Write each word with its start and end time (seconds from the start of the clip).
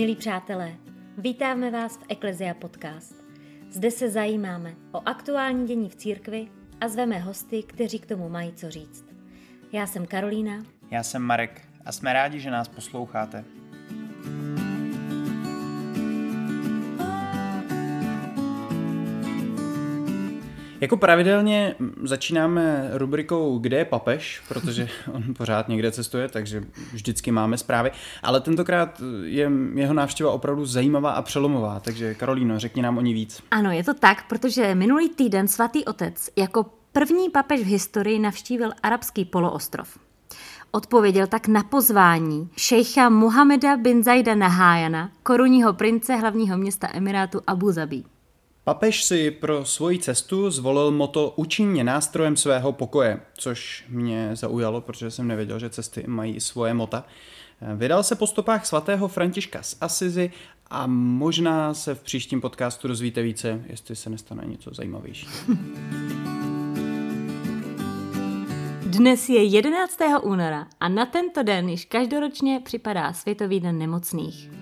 Milí 0.00 0.16
přátelé, 0.16 0.76
vítáme 1.18 1.70
vás 1.70 1.96
v 1.96 2.04
Eklezia 2.08 2.54
Podcast. 2.54 3.14
Zde 3.70 3.90
se 3.90 4.10
zajímáme 4.10 4.74
o 4.92 5.08
aktuální 5.08 5.66
dění 5.66 5.88
v 5.88 5.96
církvi 5.96 6.48
a 6.80 6.88
zveme 6.88 7.18
hosty, 7.18 7.62
kteří 7.62 7.98
k 7.98 8.06
tomu 8.06 8.28
mají 8.28 8.52
co 8.52 8.70
říct. 8.70 9.04
Já 9.72 9.86
jsem 9.86 10.06
Karolína. 10.06 10.64
Já 10.90 11.02
jsem 11.02 11.22
Marek 11.22 11.68
a 11.84 11.92
jsme 11.92 12.12
rádi, 12.12 12.40
že 12.40 12.50
nás 12.50 12.68
posloucháte. 12.68 13.44
Jako 20.80 20.96
pravidelně 20.96 21.74
začínáme 22.02 22.90
rubrikou 22.92 23.58
Kde 23.58 23.76
je 23.76 23.84
papež, 23.84 24.42
protože 24.48 24.88
on 25.12 25.34
pořád 25.34 25.68
někde 25.68 25.92
cestuje, 25.92 26.28
takže 26.28 26.64
vždycky 26.92 27.30
máme 27.30 27.58
zprávy. 27.58 27.90
Ale 28.22 28.40
tentokrát 28.40 29.02
je 29.24 29.50
jeho 29.74 29.94
návštěva 29.94 30.32
opravdu 30.32 30.66
zajímavá 30.66 31.10
a 31.10 31.22
přelomová, 31.22 31.80
takže 31.80 32.14
Karolíno, 32.14 32.58
řekni 32.58 32.82
nám 32.82 32.98
o 32.98 33.00
ní 33.00 33.14
víc. 33.14 33.42
Ano, 33.50 33.70
je 33.72 33.84
to 33.84 33.94
tak, 33.94 34.28
protože 34.28 34.74
minulý 34.74 35.08
týden 35.08 35.48
svatý 35.48 35.84
otec 35.84 36.28
jako 36.36 36.66
první 36.92 37.30
papež 37.30 37.60
v 37.60 37.66
historii 37.66 38.18
navštívil 38.18 38.70
arabský 38.82 39.24
poloostrov. 39.24 39.98
Odpověděl 40.72 41.26
tak 41.26 41.48
na 41.48 41.62
pozvání 41.62 42.50
šejcha 42.56 43.08
Muhameda 43.08 43.76
bin 43.76 44.04
Zaida 44.04 44.34
Nahájana, 44.34 45.10
korunního 45.22 45.72
prince 45.72 46.16
hlavního 46.16 46.58
města 46.58 46.88
Emirátu 46.92 47.40
Abu 47.46 47.72
Zabi. 47.72 48.02
Papež 48.70 49.04
si 49.04 49.30
pro 49.30 49.64
svoji 49.64 49.98
cestu 49.98 50.50
zvolil 50.50 50.90
moto 50.90 51.30
Učiň 51.36 51.84
nástrojem 51.84 52.36
svého 52.36 52.72
pokoje, 52.72 53.20
což 53.34 53.84
mě 53.88 54.30
zaujalo, 54.32 54.80
protože 54.80 55.10
jsem 55.10 55.28
nevěděl, 55.28 55.58
že 55.58 55.70
cesty 55.70 56.04
mají 56.06 56.40
svoje 56.40 56.74
mota. 56.74 57.04
Vydal 57.76 58.02
se 58.02 58.14
po 58.14 58.26
stopách 58.26 58.66
svatého 58.66 59.08
Františka 59.08 59.62
z 59.62 59.76
Asizi 59.80 60.30
a 60.70 60.86
možná 60.86 61.74
se 61.74 61.94
v 61.94 62.02
příštím 62.02 62.40
podcastu 62.40 62.88
dozvíte 62.88 63.22
více, 63.22 63.64
jestli 63.66 63.96
se 63.96 64.10
nestane 64.10 64.42
něco 64.46 64.70
zajímavějšího. 64.74 65.32
Dnes 68.86 69.28
je 69.28 69.44
11. 69.44 69.98
února 70.22 70.66
a 70.80 70.88
na 70.88 71.06
tento 71.06 71.42
den 71.42 71.68
již 71.68 71.84
každoročně 71.84 72.60
připadá 72.64 73.12
Světový 73.12 73.60
den 73.60 73.78
nemocných. 73.78 74.59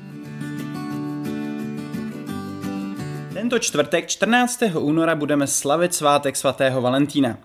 Tento 3.39 3.59
čtvrtek 3.59 4.07
14. 4.07 4.63
února 4.79 5.15
budeme 5.15 5.47
slavit 5.47 5.95
svátek 5.95 6.37
svatého 6.37 6.83
Valentína. 6.83 7.39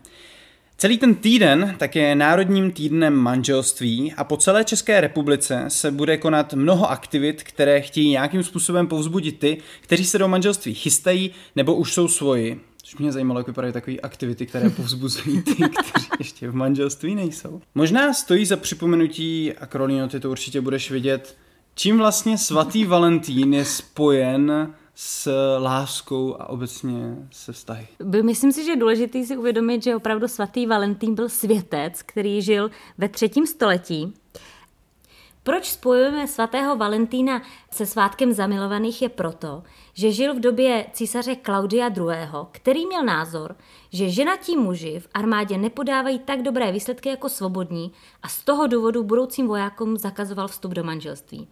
Celý 0.78 0.98
ten 0.98 1.16
týden 1.16 1.76
tak 1.78 1.96
je 1.96 2.16
Národním 2.16 2.72
týdnem 2.72 3.14
manželství 3.14 4.14
a 4.18 4.24
po 4.24 4.38
celé 4.38 4.64
České 4.64 5.02
republice 5.02 5.66
se 5.68 5.92
bude 5.92 6.18
konat 6.18 6.54
mnoho 6.54 6.92
aktivit, 6.92 7.44
které 7.44 7.82
chtějí 7.82 8.10
nějakým 8.10 8.44
způsobem 8.44 8.88
povzbudit 8.88 9.40
ty, 9.40 9.58
kteří 9.82 10.06
se 10.06 10.18
do 10.18 10.28
manželství 10.28 10.74
chystají 10.74 11.32
nebo 11.56 11.76
už 11.76 11.94
jsou 11.94 12.08
svoji. 12.08 12.62
Což 12.84 12.96
mě 12.96 13.12
zajímalo, 13.12 13.40
jak 13.40 13.48
vypadají 13.48 13.74
takové 13.74 13.98
aktivity, 13.98 14.46
které 14.46 14.70
povzbuzují 14.70 15.42
ty, 15.42 15.54
kteří 15.54 16.08
ještě 16.20 16.50
v 16.50 16.56
manželství 16.56 17.16
nejsou. 17.16 17.62
Možná 17.76 18.14
stojí 18.14 18.46
za 18.46 18.58
připomenutí, 18.58 19.54
a 19.54 19.66
Karolino, 19.66 20.08
ty 20.08 20.20
to 20.20 20.32
určitě 20.32 20.62
budeš 20.62 20.92
vidět, 20.92 21.38
čím 21.76 21.98
vlastně 21.98 22.38
svatý 22.38 22.86
Valentín 22.86 23.54
je 23.54 23.66
spojen 23.66 24.74
s 24.96 25.32
láskou 25.58 26.36
a 26.40 26.50
obecně 26.50 27.28
se 27.32 27.54
vztahy. 27.54 27.88
Myslím 28.22 28.52
si, 28.52 28.66
že 28.66 28.72
je 28.72 28.78
důležité 28.78 29.26
si 29.26 29.38
uvědomit, 29.38 29.84
že 29.84 29.96
opravdu 29.96 30.28
svatý 30.28 30.66
Valentín 30.66 31.16
byl 31.16 31.30
světec, 31.30 32.02
který 32.02 32.42
žil 32.42 32.72
ve 32.98 33.10
třetím 33.10 33.48
století. 33.48 34.14
Proč 35.44 35.72
spojujeme 35.72 36.28
svatého 36.28 36.76
Valentína 36.76 37.42
se 37.72 37.86
svátkem 37.86 38.34
zamilovaných 38.34 39.02
je 39.02 39.10
proto, 39.10 39.64
že 39.94 40.12
žil 40.12 40.34
v 40.34 40.40
době 40.40 40.86
císaře 40.94 41.36
Klaudia 41.36 41.88
II., 41.88 42.06
který 42.52 42.86
měl 42.86 43.04
názor, 43.04 43.56
že 43.94 44.10
ženatí 44.10 44.58
muži 44.58 45.00
v 45.00 45.08
armádě 45.14 45.58
nepodávají 45.58 46.20
tak 46.20 46.42
dobré 46.42 46.72
výsledky 46.72 47.10
jako 47.10 47.30
svobodní 47.30 47.92
a 48.24 48.28
z 48.28 48.44
toho 48.44 48.68
důvodu 48.68 49.04
budoucím 49.04 49.48
vojákům 49.48 49.98
zakazoval 49.98 50.48
vstup 50.48 50.72
do 50.72 50.84
manželství. 50.84 51.48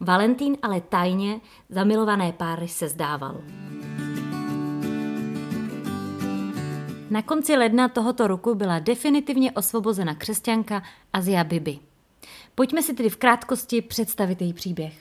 Valentín 0.00 0.56
ale 0.62 0.80
tajně 0.80 1.40
zamilované 1.68 2.32
páry 2.32 2.68
se 2.68 2.88
zdával. 2.88 3.40
Na 7.10 7.22
konci 7.22 7.56
ledna 7.56 7.88
tohoto 7.88 8.26
roku 8.26 8.54
byla 8.54 8.78
definitivně 8.78 9.52
osvobozena 9.52 10.14
křesťanka 10.14 10.82
Azia 11.12 11.44
Bibi. 11.44 11.78
Pojďme 12.54 12.82
si 12.82 12.94
tedy 12.94 13.08
v 13.08 13.16
krátkosti 13.16 13.82
představit 13.82 14.40
její 14.40 14.52
příběh. 14.52 14.92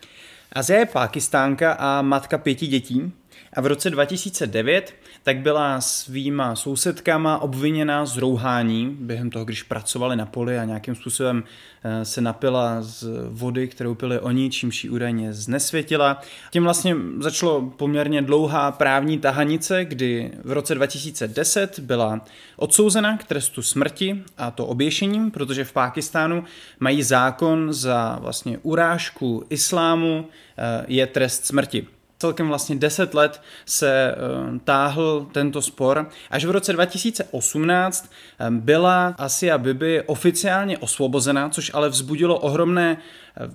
Azia 0.52 0.80
je 0.80 0.86
pákistánka 0.86 1.74
a 1.74 2.02
matka 2.02 2.38
pěti 2.38 2.68
dětí 2.68 3.14
a 3.54 3.62
v 3.62 3.66
roce 3.66 3.90
2009 3.90 4.94
tak 5.24 5.38
byla 5.38 5.82
svýma 5.82 6.56
sousedkama 6.56 7.42
obviněna 7.42 8.06
z 8.06 8.18
rouhání 8.18 8.98
během 9.00 9.30
toho, 9.30 9.46
když 9.46 9.64
pracovali 9.64 10.16
na 10.16 10.26
poli 10.26 10.60
a 10.60 10.64
nějakým 10.64 10.96
způsobem 10.96 11.44
eh, 11.84 12.06
se 12.06 12.22
napila 12.22 12.82
z 12.82 13.08
vody, 13.30 13.68
kterou 13.68 13.96
pili 13.96 14.20
oni, 14.20 14.50
čímž 14.50 14.84
ji 14.84 14.90
údajně 14.90 15.34
znesvětila. 15.34 16.22
Tím 16.52 16.64
vlastně 16.64 16.96
začalo 17.20 17.62
poměrně 17.62 18.22
dlouhá 18.22 18.72
právní 18.72 19.20
tahanice, 19.20 19.86
kdy 19.86 20.32
v 20.44 20.52
roce 20.52 20.76
2010 20.76 21.80
byla 21.80 22.22
odsouzena 22.56 23.18
k 23.18 23.24
trestu 23.24 23.62
smrti 23.62 24.24
a 24.38 24.52
to 24.52 24.66
oběšením, 24.66 25.32
protože 25.32 25.64
v 25.64 25.74
Pákistánu 25.74 26.44
mají 26.80 27.04
zákon 27.04 27.74
za 27.74 28.18
vlastně 28.22 28.58
urážku 28.62 29.44
islámu 29.50 30.28
eh, 30.58 30.86
je 30.88 31.08
trest 31.08 31.46
smrti 31.46 31.88
celkem 32.24 32.48
vlastně 32.48 32.76
10 32.76 33.14
let 33.14 33.42
se 33.66 34.16
uh, 34.16 34.58
táhl 34.64 35.28
tento 35.32 35.62
spor. 35.62 36.10
Až 36.32 36.46
v 36.46 36.52
roce 36.52 36.74
2018 36.74 38.12
um, 38.48 38.60
byla 38.60 39.16
Asia 39.18 39.58
Bibi 39.58 40.02
oficiálně 40.02 40.78
osvobozena, 40.78 41.50
což 41.50 41.72
ale 41.74 41.90
vzbudilo 41.90 42.40
ohromné 42.40 42.98
Eh, 43.38 43.50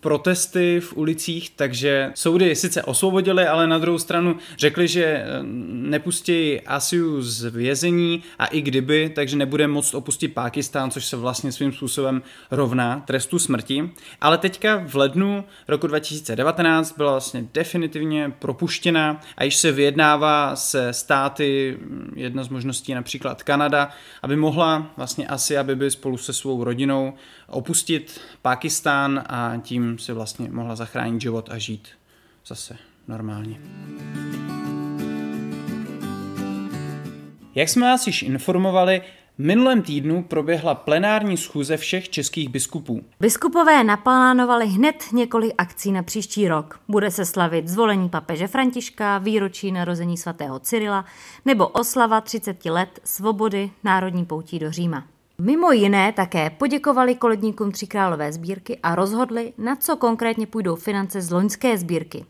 protesty 0.00 0.80
v 0.80 0.96
ulicích, 0.96 1.50
takže 1.50 2.12
soudy 2.14 2.56
sice 2.56 2.82
osvobodili, 2.82 3.46
ale 3.46 3.66
na 3.66 3.78
druhou 3.78 3.98
stranu 3.98 4.36
řekli, 4.58 4.88
že 4.88 5.04
eh, 5.04 5.24
nepustí 5.68 6.60
Asiu 6.60 7.22
z 7.22 7.44
vězení 7.44 8.22
a 8.38 8.46
i 8.46 8.60
kdyby, 8.60 9.12
takže 9.14 9.36
nebude 9.36 9.68
moct 9.68 9.94
opustit 9.94 10.34
Pákistán, 10.34 10.90
což 10.90 11.04
se 11.04 11.16
vlastně 11.16 11.52
svým 11.52 11.72
způsobem 11.72 12.22
rovná 12.50 13.02
trestu 13.06 13.38
smrti. 13.38 13.90
Ale 14.20 14.38
teďka 14.38 14.82
v 14.86 14.94
lednu 14.94 15.44
roku 15.68 15.86
2019 15.86 16.96
byla 16.96 17.10
vlastně 17.10 17.44
definitivně 17.86 18.32
propuštěna 18.38 19.20
a 19.36 19.44
již 19.44 19.56
se 19.56 19.72
vyjednává 19.72 20.56
se 20.56 20.92
státy, 20.92 21.78
hm, 21.80 22.12
jedna 22.16 22.44
z 22.44 22.48
možností 22.48 22.94
například 22.94 23.42
Kanada, 23.42 23.90
aby 24.22 24.36
mohla 24.36 24.90
vlastně 24.96 25.26
Asia 25.26 25.62
Bibi 25.62 25.90
spolu 25.90 26.16
se 26.16 26.32
svou 26.32 26.64
rodinou 26.64 27.14
opustit 27.46 28.20
Pákistán 28.42 29.24
a 29.26 29.56
tím 29.62 29.98
si 29.98 30.12
vlastně 30.12 30.48
mohla 30.50 30.76
zachránit 30.76 31.20
život 31.20 31.48
a 31.52 31.58
žít 31.58 31.88
zase 32.46 32.76
normálně. 33.08 33.60
Jak 37.54 37.68
jsme 37.68 37.86
vás 37.86 38.06
již 38.06 38.22
informovali, 38.22 39.02
minulém 39.38 39.82
týdnu 39.82 40.22
proběhla 40.22 40.74
plenární 40.74 41.36
schůze 41.36 41.76
všech 41.76 42.08
českých 42.08 42.48
biskupů. 42.48 43.04
Biskupové 43.20 43.84
naplánovali 43.84 44.66
hned 44.66 45.04
několik 45.12 45.52
akcí 45.58 45.92
na 45.92 46.02
příští 46.02 46.48
rok. 46.48 46.80
Bude 46.88 47.10
se 47.10 47.24
slavit 47.24 47.68
zvolení 47.68 48.08
papeže 48.08 48.46
Františka, 48.46 49.18
výročí 49.18 49.72
narození 49.72 50.16
svatého 50.16 50.58
Cyrila 50.58 51.04
nebo 51.44 51.68
oslava 51.68 52.20
30 52.20 52.64
let 52.64 53.00
svobody 53.04 53.70
národní 53.84 54.24
poutí 54.24 54.58
do 54.58 54.70
Říma. 54.70 55.04
Mimo 55.38 55.72
jiné 55.72 56.12
také 56.12 56.50
poděkovali 56.50 57.14
koledníkům 57.14 57.72
Tři 57.72 57.86
králové 57.86 58.32
sbírky 58.32 58.78
a 58.82 58.94
rozhodli, 58.94 59.52
na 59.58 59.76
co 59.76 59.96
konkrétně 59.96 60.46
půjdou 60.46 60.76
finance 60.76 61.20
z 61.20 61.30
loňské 61.30 61.78
sbírky. 61.78 62.24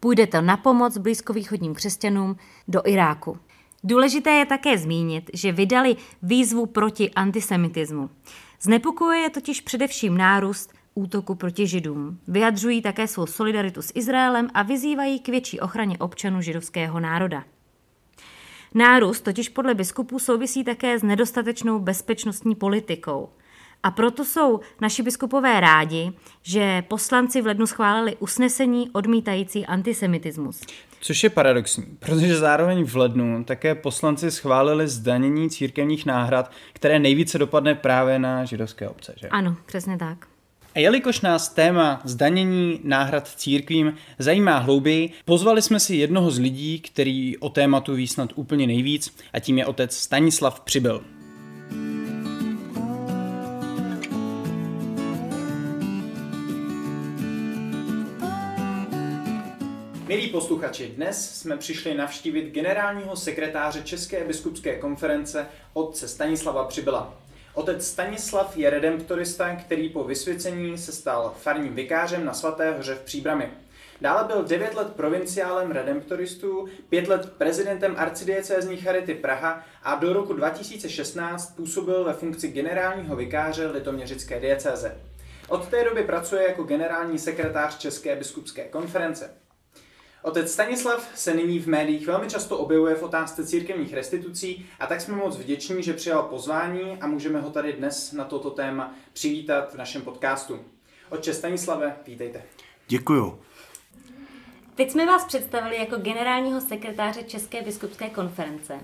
Půjde 0.00 0.26
to 0.26 0.40
na 0.40 0.56
pomoc 0.56 0.98
blízkovýchodním 0.98 1.74
křesťanům 1.74 2.36
do 2.68 2.82
Iráku. 2.84 3.38
Důležité 3.84 4.30
je 4.30 4.46
také 4.46 4.78
zmínit, 4.78 5.30
že 5.34 5.52
vydali 5.52 5.96
výzvu 6.22 6.66
proti 6.66 7.10
antisemitismu. 7.10 8.10
Znepokojuje 8.60 9.20
je 9.20 9.30
totiž 9.30 9.60
především 9.60 10.16
nárůst 10.16 10.72
útoku 10.94 11.34
proti 11.34 11.66
židům. 11.66 12.18
Vyjadřují 12.28 12.82
také 12.82 13.08
svou 13.08 13.26
solidaritu 13.26 13.82
s 13.82 13.92
Izraelem 13.94 14.48
a 14.54 14.62
vyzývají 14.62 15.20
k 15.20 15.28
větší 15.28 15.60
ochraně 15.60 15.98
občanů 15.98 16.42
židovského 16.42 17.00
národa. 17.00 17.44
Nárůst 18.74 19.20
totiž 19.20 19.48
podle 19.48 19.74
biskupů 19.74 20.18
souvisí 20.18 20.64
také 20.64 20.98
s 20.98 21.02
nedostatečnou 21.02 21.78
bezpečnostní 21.78 22.54
politikou. 22.54 23.28
A 23.82 23.90
proto 23.90 24.24
jsou 24.24 24.60
naši 24.80 25.02
biskupové 25.02 25.60
rádi, 25.60 26.12
že 26.42 26.82
poslanci 26.88 27.42
v 27.42 27.46
lednu 27.46 27.66
schválili 27.66 28.16
usnesení 28.16 28.90
odmítající 28.90 29.66
antisemitismus. 29.66 30.60
Což 31.00 31.24
je 31.24 31.30
paradoxní, 31.30 31.84
protože 31.98 32.36
zároveň 32.36 32.84
v 32.84 32.96
lednu 32.96 33.44
také 33.44 33.74
poslanci 33.74 34.30
schválili 34.30 34.88
zdanění 34.88 35.50
církevních 35.50 36.06
náhrad, 36.06 36.50
které 36.72 36.98
nejvíce 36.98 37.38
dopadne 37.38 37.74
právě 37.74 38.18
na 38.18 38.44
židovské 38.44 38.88
obce. 38.88 39.14
Že? 39.16 39.28
Ano, 39.28 39.56
přesně 39.66 39.98
tak. 39.98 40.26
A 40.74 40.78
jelikož 40.78 41.20
nás 41.20 41.48
téma 41.48 42.00
zdanění 42.04 42.80
náhrad 42.84 43.28
církvím 43.28 43.94
zajímá 44.18 44.58
hlouběji, 44.58 45.10
pozvali 45.24 45.62
jsme 45.62 45.80
si 45.80 45.96
jednoho 45.96 46.30
z 46.30 46.38
lidí, 46.38 46.80
který 46.80 47.38
o 47.38 47.48
tématu 47.48 47.94
ví 47.94 48.06
snad 48.06 48.32
úplně 48.34 48.66
nejvíc, 48.66 49.16
a 49.32 49.40
tím 49.40 49.58
je 49.58 49.66
otec 49.66 49.96
Stanislav 49.96 50.60
Přibyl. 50.60 51.04
Milí 60.10 60.28
posluchači, 60.28 60.86
dnes 60.88 61.40
jsme 61.40 61.56
přišli 61.56 61.94
navštívit 61.94 62.50
generálního 62.50 63.16
sekretáře 63.16 63.82
České 63.82 64.24
biskupské 64.24 64.78
konference 64.78 65.46
otce 65.72 66.08
Stanislava 66.08 66.64
Přibyla. 66.64 67.14
Otec 67.54 67.86
Stanislav 67.86 68.56
je 68.56 68.70
redemptorista, 68.70 69.56
který 69.56 69.88
po 69.88 70.04
vysvěcení 70.04 70.78
se 70.78 70.92
stal 70.92 71.34
farním 71.40 71.74
vikářem 71.74 72.24
na 72.24 72.34
Svaté 72.34 72.72
hoře 72.72 72.94
v 72.94 73.00
Příbrami. 73.00 73.50
Dále 74.00 74.24
byl 74.24 74.44
9 74.44 74.74
let 74.74 74.92
provinciálem 74.96 75.70
redemptoristů, 75.70 76.68
5 76.88 77.08
let 77.08 77.32
prezidentem 77.38 77.94
arcidiecézní 77.98 78.76
Charity 78.76 79.14
Praha 79.14 79.64
a 79.82 79.94
do 79.94 80.12
roku 80.12 80.32
2016 80.32 81.56
působil 81.56 82.04
ve 82.04 82.12
funkci 82.12 82.48
generálního 82.48 83.16
vikáře 83.16 83.66
Litoměřické 83.66 84.40
diecéze. 84.40 85.00
Od 85.48 85.68
té 85.68 85.84
doby 85.84 86.02
pracuje 86.02 86.42
jako 86.42 86.62
generální 86.62 87.18
sekretář 87.18 87.78
České 87.78 88.16
biskupské 88.16 88.64
konference. 88.64 89.39
Otec 90.22 90.52
Stanislav 90.52 91.10
se 91.14 91.34
nyní 91.34 91.58
v 91.58 91.66
médiích 91.66 92.06
velmi 92.06 92.30
často 92.30 92.58
objevuje 92.58 92.94
v 92.94 93.02
otázce 93.02 93.46
církevních 93.46 93.94
restitucí 93.94 94.66
a 94.80 94.86
tak 94.86 95.00
jsme 95.00 95.16
moc 95.16 95.36
vděční, 95.36 95.82
že 95.82 95.92
přijal 95.92 96.22
pozvání 96.22 96.98
a 97.00 97.06
můžeme 97.06 97.40
ho 97.40 97.50
tady 97.50 97.72
dnes 97.72 98.12
na 98.12 98.24
toto 98.24 98.50
téma 98.50 98.94
přivítat 99.12 99.72
v 99.72 99.76
našem 99.76 100.02
podcastu. 100.02 100.60
Otče 101.10 101.34
Stanislave, 101.34 101.96
vítejte. 102.06 102.42
Děkuju. 102.88 103.38
Teď 104.74 104.90
jsme 104.90 105.06
vás 105.06 105.24
představili 105.24 105.76
jako 105.76 105.96
generálního 105.96 106.60
sekretáře 106.60 107.22
České 107.22 107.62
biskupské 107.62 108.10
konference. 108.10 108.80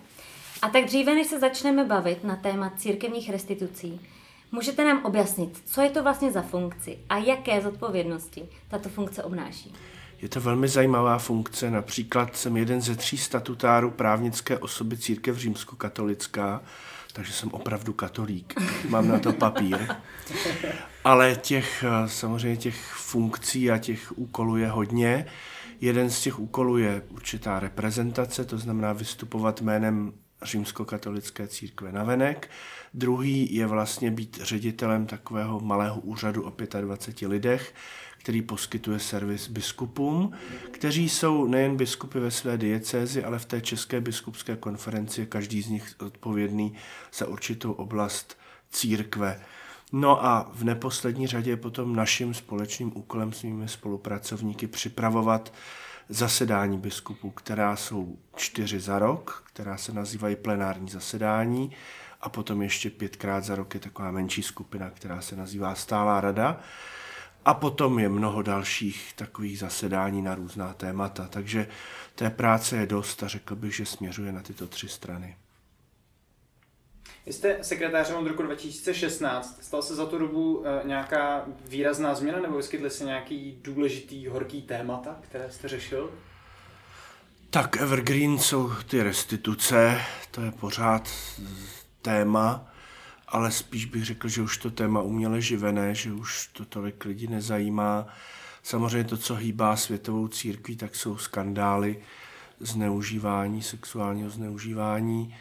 A 0.63 0.69
tak 0.69 0.85
dříve, 0.85 1.15
než 1.15 1.27
se 1.27 1.41
začneme 1.41 1.85
bavit 1.85 2.25
na 2.25 2.37
téma 2.37 2.73
církevních 2.77 3.31
restitucí, 3.31 4.01
můžete 4.53 4.85
nám 4.85 5.05
objasnit, 5.05 5.63
co 5.67 5.81
je 5.81 5.91
to 5.91 6.03
vlastně 6.03 6.33
za 6.33 6.43
funkci 6.43 6.99
a 7.09 7.19
jaké 7.19 7.61
zodpovědnosti 7.61 8.49
tato 8.69 8.89
funkce 8.89 9.25
obnáší? 9.25 9.75
Je 10.27 10.31
to 10.31 10.41
velmi 10.41 10.69
zajímavá 10.69 11.19
funkce. 11.19 11.71
Například 11.71 12.37
jsem 12.37 12.57
jeden 12.57 12.81
ze 12.81 12.97
tří 12.97 13.19
statutárů 13.19 13.91
právnické 13.91 14.59
osoby 14.59 14.97
církev 14.97 15.37
římskokatolická, 15.37 16.63
takže 17.13 17.33
jsem 17.33 17.49
opravdu 17.53 17.93
katolík. 17.93 18.55
Mám 18.89 19.09
na 19.09 19.19
to 19.19 19.33
papír. 19.33 19.79
Ale 21.05 21.37
těch, 21.37 21.85
samozřejmě 22.07 22.57
těch 22.57 22.93
funkcí 22.93 23.71
a 23.71 23.79
těch 23.79 24.19
úkolů 24.19 24.57
je 24.57 24.69
hodně. 24.69 25.27
Jeden 25.81 26.11
z 26.11 26.21
těch 26.21 26.39
úkolů 26.39 26.79
je 26.79 27.03
určitá 27.09 27.61
reprezentace, 27.61 28.45
to 28.45 28.59
znamená 28.59 28.93
vystupovat 28.93 29.61
jménem 29.61 30.13
římskokatolické 30.43 31.49
církve 31.49 31.93
na 31.93 32.05
venek. 32.05 32.51
Druhý 32.95 33.55
je 33.55 33.67
vlastně 33.67 34.11
být 34.11 34.39
ředitelem 34.43 35.07
takového 35.07 35.61
malého 35.61 36.01
úřadu 36.01 36.43
o 36.43 36.53
25 36.81 37.29
lidech, 37.29 37.75
který 38.19 38.43
poskytuje 38.43 38.99
servis 38.99 39.49
biskupům, 39.49 40.33
kteří 40.71 41.09
jsou 41.09 41.47
nejen 41.47 41.77
biskupy 41.77 42.19
ve 42.19 42.31
své 42.31 42.59
diecézi, 42.59 43.25
ale 43.25 43.39
v 43.39 43.45
té 43.45 43.61
České 43.61 44.01
biskupské 44.01 44.57
konferenci 44.57 45.21
je 45.21 45.27
každý 45.27 45.63
z 45.63 45.69
nich 45.69 45.95
odpovědný 46.01 46.75
za 47.15 47.27
určitou 47.27 47.73
oblast 47.73 48.39
církve. 48.71 49.41
No 49.93 50.25
a 50.25 50.51
v 50.55 50.65
neposlední 50.65 51.27
řadě 51.27 51.51
je 51.51 51.57
potom 51.57 51.97
naším 51.97 52.35
společným 52.35 52.93
úkolem 52.97 53.33
s 53.33 53.43
mými 53.43 53.69
spolupracovníky 53.69 54.67
připravovat 54.67 55.53
zasedání 56.09 56.79
biskupů, 56.79 57.31
která 57.31 57.77
jsou 57.77 58.19
čtyři 58.37 58.81
za 58.81 58.99
rok, 58.99 59.45
která 59.47 59.77
se 59.77 59.93
nazývají 59.93 60.37
plenární 60.37 60.91
zasedání 60.91 61.73
a 62.21 62.29
potom 62.29 62.63
ještě 62.63 62.91
pětkrát 62.91 63.45
za 63.45 63.55
rok 63.55 63.75
je 63.75 63.81
taková 63.81 64.11
menší 64.11 64.43
skupina, 64.43 64.91
která 64.91 65.21
se 65.21 65.37
nazývá 65.37 65.75
stálá 65.75 66.21
rada. 66.21 66.61
A 67.45 67.55
potom 67.55 67.99
je 67.99 68.09
mnoho 68.09 68.43
dalších 68.43 69.13
takových 69.17 69.59
zasedání 69.59 70.23
na 70.23 70.35
různá 70.35 70.75
témata. 70.75 71.29
Takže 71.31 71.69
té 72.15 72.31
práce 72.31 72.77
je 72.77 72.87
dost 72.87 73.23
a 73.23 73.29
řekl 73.29 73.57
bych, 73.57 73.77
že 73.77 73.87
směřuje 73.87 74.33
na 74.33 74.43
tyto 74.43 74.67
tři 74.67 74.89
strany. 74.89 75.37
Vy 77.27 77.33
jste 77.33 77.59
sekretářem 77.63 78.17
od 78.17 78.27
roku 78.27 78.43
2016. 78.43 79.59
Stal 79.63 79.83
se 79.83 79.95
za 79.95 80.07
tu 80.07 80.19
dobu 80.19 80.65
e, 80.67 80.89
nějaká 80.89 81.45
výrazná 81.69 82.15
změna 82.15 82.41
nebo 82.41 82.57
vyskytly 82.57 82.91
se 82.91 83.05
nějaký 83.05 83.59
důležitý 83.63 84.27
horký 84.27 84.63
témata, 84.63 85.17
které 85.21 85.51
jste 85.51 85.69
řešil? 85.69 86.13
Tak 87.51 87.77
Evergreen 87.77 88.39
jsou 88.39 88.73
ty 88.89 89.03
restituce, 89.03 90.01
to 90.31 90.41
je 90.41 90.53
pořád 90.53 91.11
téma 92.03 92.73
ale 93.29 93.53
spíš 93.53 93.85
bych 93.85 94.05
řekl, 94.05 94.29
že 94.29 94.43
už 94.43 94.59
to 94.59 94.71
téma 94.71 95.01
uměle 95.01 95.41
živené, 95.41 95.95
že 95.95 96.13
už 96.13 96.47
to 96.53 96.65
tolik 96.65 97.05
lidí 97.05 97.27
nezajímá. 97.27 98.07
Samozřejmě 98.63 99.05
to, 99.05 99.17
co 99.17 99.35
hýbá 99.35 99.77
světovou 99.77 100.29
církví, 100.29 100.77
tak 100.77 100.97
jsou 100.97 101.19
skandály 101.19 102.03
zneužívání, 102.61 103.63
sexuálního 103.63 104.31
zneužívání. 104.31 105.35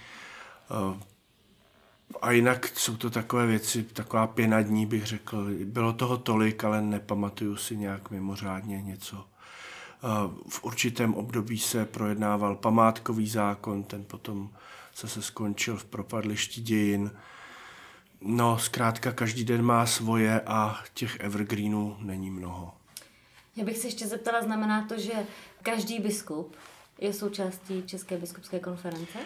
A 2.22 2.31
jinak 2.31 2.68
jsou 2.68 2.98
to 2.98 3.10
takové 3.10 3.48
věci, 3.48 3.84
taková 3.84 4.28
pěna 4.28 4.62
dní 4.62 4.86
bych 4.86 5.06
řekl. 5.06 5.48
Bylo 5.66 5.94
toho 5.94 6.18
tolik, 6.18 6.63
ale 6.63 6.81
nepamatuju 6.81 7.56
si 7.56 7.78
nějak 7.78 8.12
mimořádně 8.12 8.81
něco. 8.81 9.25
Eh, 10.04 10.07
v 10.50 10.63
určitém 10.63 11.13
období 11.13 11.60
se 11.60 11.86
projednával 11.86 12.56
památkový 12.56 13.30
zákon, 13.30 13.84
ten 13.84 14.04
potom 14.04 14.50
se 14.94 15.22
skončil 15.22 15.78
v 15.78 15.86
propadlišti 15.86 16.62
dějin. 16.62 17.12
No, 18.22 18.60
zkrátka 18.60 19.12
každý 19.12 19.44
den 19.44 19.62
má 19.62 19.86
svoje 19.86 20.42
a 20.42 20.84
těch 20.94 21.18
evergreenů 21.19 21.98
není 22.00 22.31
mnoho. 22.31 22.74
Já 23.56 23.66
bych 23.66 23.78
se 23.78 23.88
ještě 23.88 24.07
zeptala, 24.07 24.42
znamená 24.42 24.86
to, 24.88 25.00
že 25.00 25.13
každý 25.63 26.00
biskup 26.00 26.56
je 27.00 27.13
součástí 27.13 27.84
České 27.86 28.18
biskupské 28.18 28.60
konference? 28.60 29.19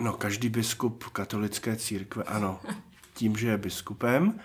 No, 0.00 0.12
každý 0.12 0.48
biskup 0.48 1.04
katolické 1.04 1.76
církve, 1.76 2.24
ano. 2.24 2.60
Tím, 3.14 3.36
že 3.36 3.48
je 3.48 3.58
biskupem, 3.58 4.40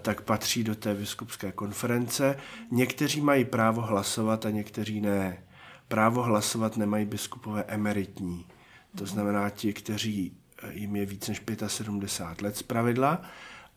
tak 0.00 0.20
patří 0.20 0.64
do 0.64 0.74
té 0.74 0.94
biskupské 0.94 1.52
konference. 1.52 2.36
Někteří 2.70 3.20
mají 3.20 3.44
právo 3.44 3.82
hlasovat 3.82 4.46
a 4.46 4.50
někteří 4.50 5.00
ne. 5.00 5.42
Právo 5.88 6.22
hlasovat 6.22 6.76
nemají 6.76 7.06
biskupové 7.06 7.64
emeritní. 7.64 8.46
To 8.98 9.06
znamená 9.06 9.50
ti, 9.50 9.72
kteří 9.72 10.32
jim 10.70 10.96
je 10.96 11.06
víc 11.06 11.28
než 11.28 11.42
75 11.66 12.44
let 12.44 12.56
z 12.56 12.62
pravidla 12.62 13.22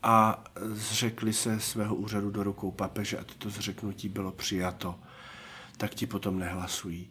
a 0.03 0.43
zřekli 0.61 1.33
se 1.33 1.59
svého 1.59 1.95
úřadu 1.95 2.31
do 2.31 2.43
rukou 2.43 2.71
papeže 2.71 3.17
a 3.17 3.23
toto 3.23 3.49
zřeknutí 3.49 4.09
bylo 4.09 4.31
přijato, 4.31 4.99
tak 5.77 5.95
ti 5.95 6.05
potom 6.05 6.39
nehlasují. 6.39 7.09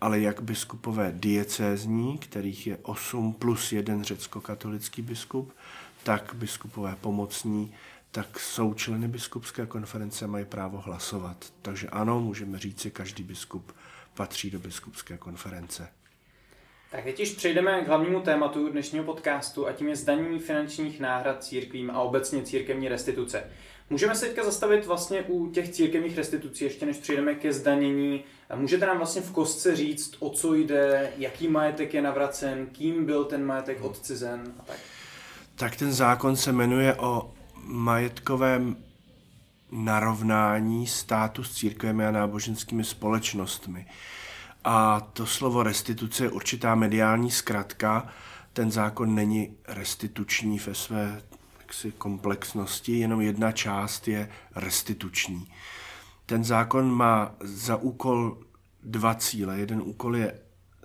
Ale 0.00 0.20
jak 0.20 0.40
biskupové 0.40 1.12
diecézní, 1.16 2.18
kterých 2.18 2.66
je 2.66 2.78
8 2.82 3.32
plus 3.32 3.72
jeden 3.72 4.04
řecko-katolický 4.04 5.02
biskup, 5.02 5.52
tak 6.02 6.34
biskupové 6.34 6.96
pomocní, 7.00 7.74
tak 8.10 8.40
jsou 8.40 8.74
členy 8.74 9.08
biskupské 9.08 9.66
konference 9.66 10.26
mají 10.26 10.44
právo 10.44 10.78
hlasovat. 10.78 11.52
Takže 11.62 11.88
ano, 11.88 12.20
můžeme 12.20 12.58
říct, 12.58 12.82
že 12.82 12.90
každý 12.90 13.22
biskup 13.22 13.72
patří 14.14 14.50
do 14.50 14.58
biskupské 14.58 15.18
konference. 15.18 15.88
Tak 16.90 17.04
teď 17.04 17.20
již 17.20 17.34
přejdeme 17.34 17.84
k 17.84 17.88
hlavnímu 17.88 18.20
tématu 18.20 18.68
dnešního 18.68 19.04
podcastu 19.04 19.66
a 19.66 19.72
tím 19.72 19.88
je 19.88 19.96
zdanění 19.96 20.38
finančních 20.38 21.00
náhrad 21.00 21.44
církvím 21.44 21.90
a 21.90 22.00
obecně 22.00 22.42
církevní 22.42 22.88
restituce. 22.88 23.44
Můžeme 23.90 24.14
se 24.14 24.26
teďka 24.26 24.44
zastavit 24.44 24.86
vlastně 24.86 25.22
u 25.22 25.50
těch 25.50 25.68
církevních 25.68 26.16
restitucí, 26.16 26.64
ještě 26.64 26.86
než 26.86 26.96
přejdeme 26.96 27.34
ke 27.34 27.52
zdanění. 27.52 28.24
Můžete 28.54 28.86
nám 28.86 28.98
vlastně 28.98 29.22
v 29.22 29.30
kostce 29.30 29.76
říct, 29.76 30.16
o 30.18 30.30
co 30.30 30.54
jde, 30.54 31.12
jaký 31.16 31.48
majetek 31.48 31.94
je 31.94 32.02
navracen, 32.02 32.66
kým 32.66 33.06
byl 33.06 33.24
ten 33.24 33.44
majetek 33.44 33.84
odcizen 33.84 34.54
a 34.58 34.62
tak? 34.62 34.76
Tak 35.54 35.76
ten 35.76 35.92
zákon 35.92 36.36
se 36.36 36.52
jmenuje 36.52 36.94
o 36.94 37.34
majetkovém 37.62 38.76
narovnání 39.70 40.86
státu 40.86 41.44
s 41.44 41.54
církvemi 41.54 42.06
a 42.06 42.10
náboženskými 42.10 42.84
společnostmi. 42.84 43.86
A 44.64 45.00
to 45.00 45.26
slovo 45.26 45.62
restituce 45.62 46.24
je 46.24 46.30
určitá 46.30 46.74
mediální 46.74 47.30
zkratka. 47.30 48.08
Ten 48.52 48.70
zákon 48.70 49.14
není 49.14 49.56
restituční 49.68 50.58
ve 50.58 50.74
své 50.74 51.22
jaksi, 51.66 51.92
komplexnosti, 51.92 52.98
jenom 52.98 53.20
jedna 53.20 53.52
část 53.52 54.08
je 54.08 54.28
restituční. 54.54 55.48
Ten 56.26 56.44
zákon 56.44 56.90
má 56.90 57.34
za 57.40 57.76
úkol 57.76 58.38
dva 58.82 59.14
cíle. 59.14 59.58
Jeden 59.58 59.82
úkol 59.84 60.16
je 60.16 60.38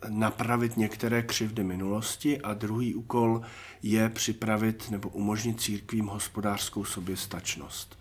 napravit 0.10 0.78
některé 0.78 1.22
křivdy 1.22 1.64
minulosti 1.64 2.42
a 2.42 2.54
druhý 2.54 2.96
úkol 2.96 3.42
je 3.84 4.10
připravit 4.10 4.92
nebo 4.92 5.10
umožnit 5.10 5.62
církvím 5.62 6.06
hospodářskou 6.06 6.86
soběstačnost. 6.86 8.00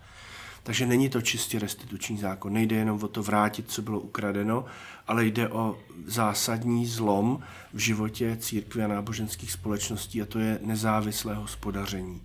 Takže 0.63 0.85
není 0.85 1.09
to 1.09 1.21
čistě 1.21 1.59
restituční 1.59 2.17
zákon. 2.17 2.53
Nejde 2.53 2.75
jenom 2.75 3.03
o 3.03 3.07
to 3.07 3.23
vrátit, 3.23 3.71
co 3.71 3.81
bylo 3.81 3.99
ukradeno, 3.99 4.65
ale 5.07 5.25
jde 5.25 5.49
o 5.49 5.79
zásadní 6.05 6.85
zlom 6.87 7.39
v 7.73 7.77
životě 7.77 8.37
církví 8.39 8.81
a 8.81 8.87
náboženských 8.87 9.51
společností 9.51 10.21
a 10.21 10.25
to 10.25 10.39
je 10.39 10.59
nezávislé 10.61 11.35
hospodaření. 11.35 12.21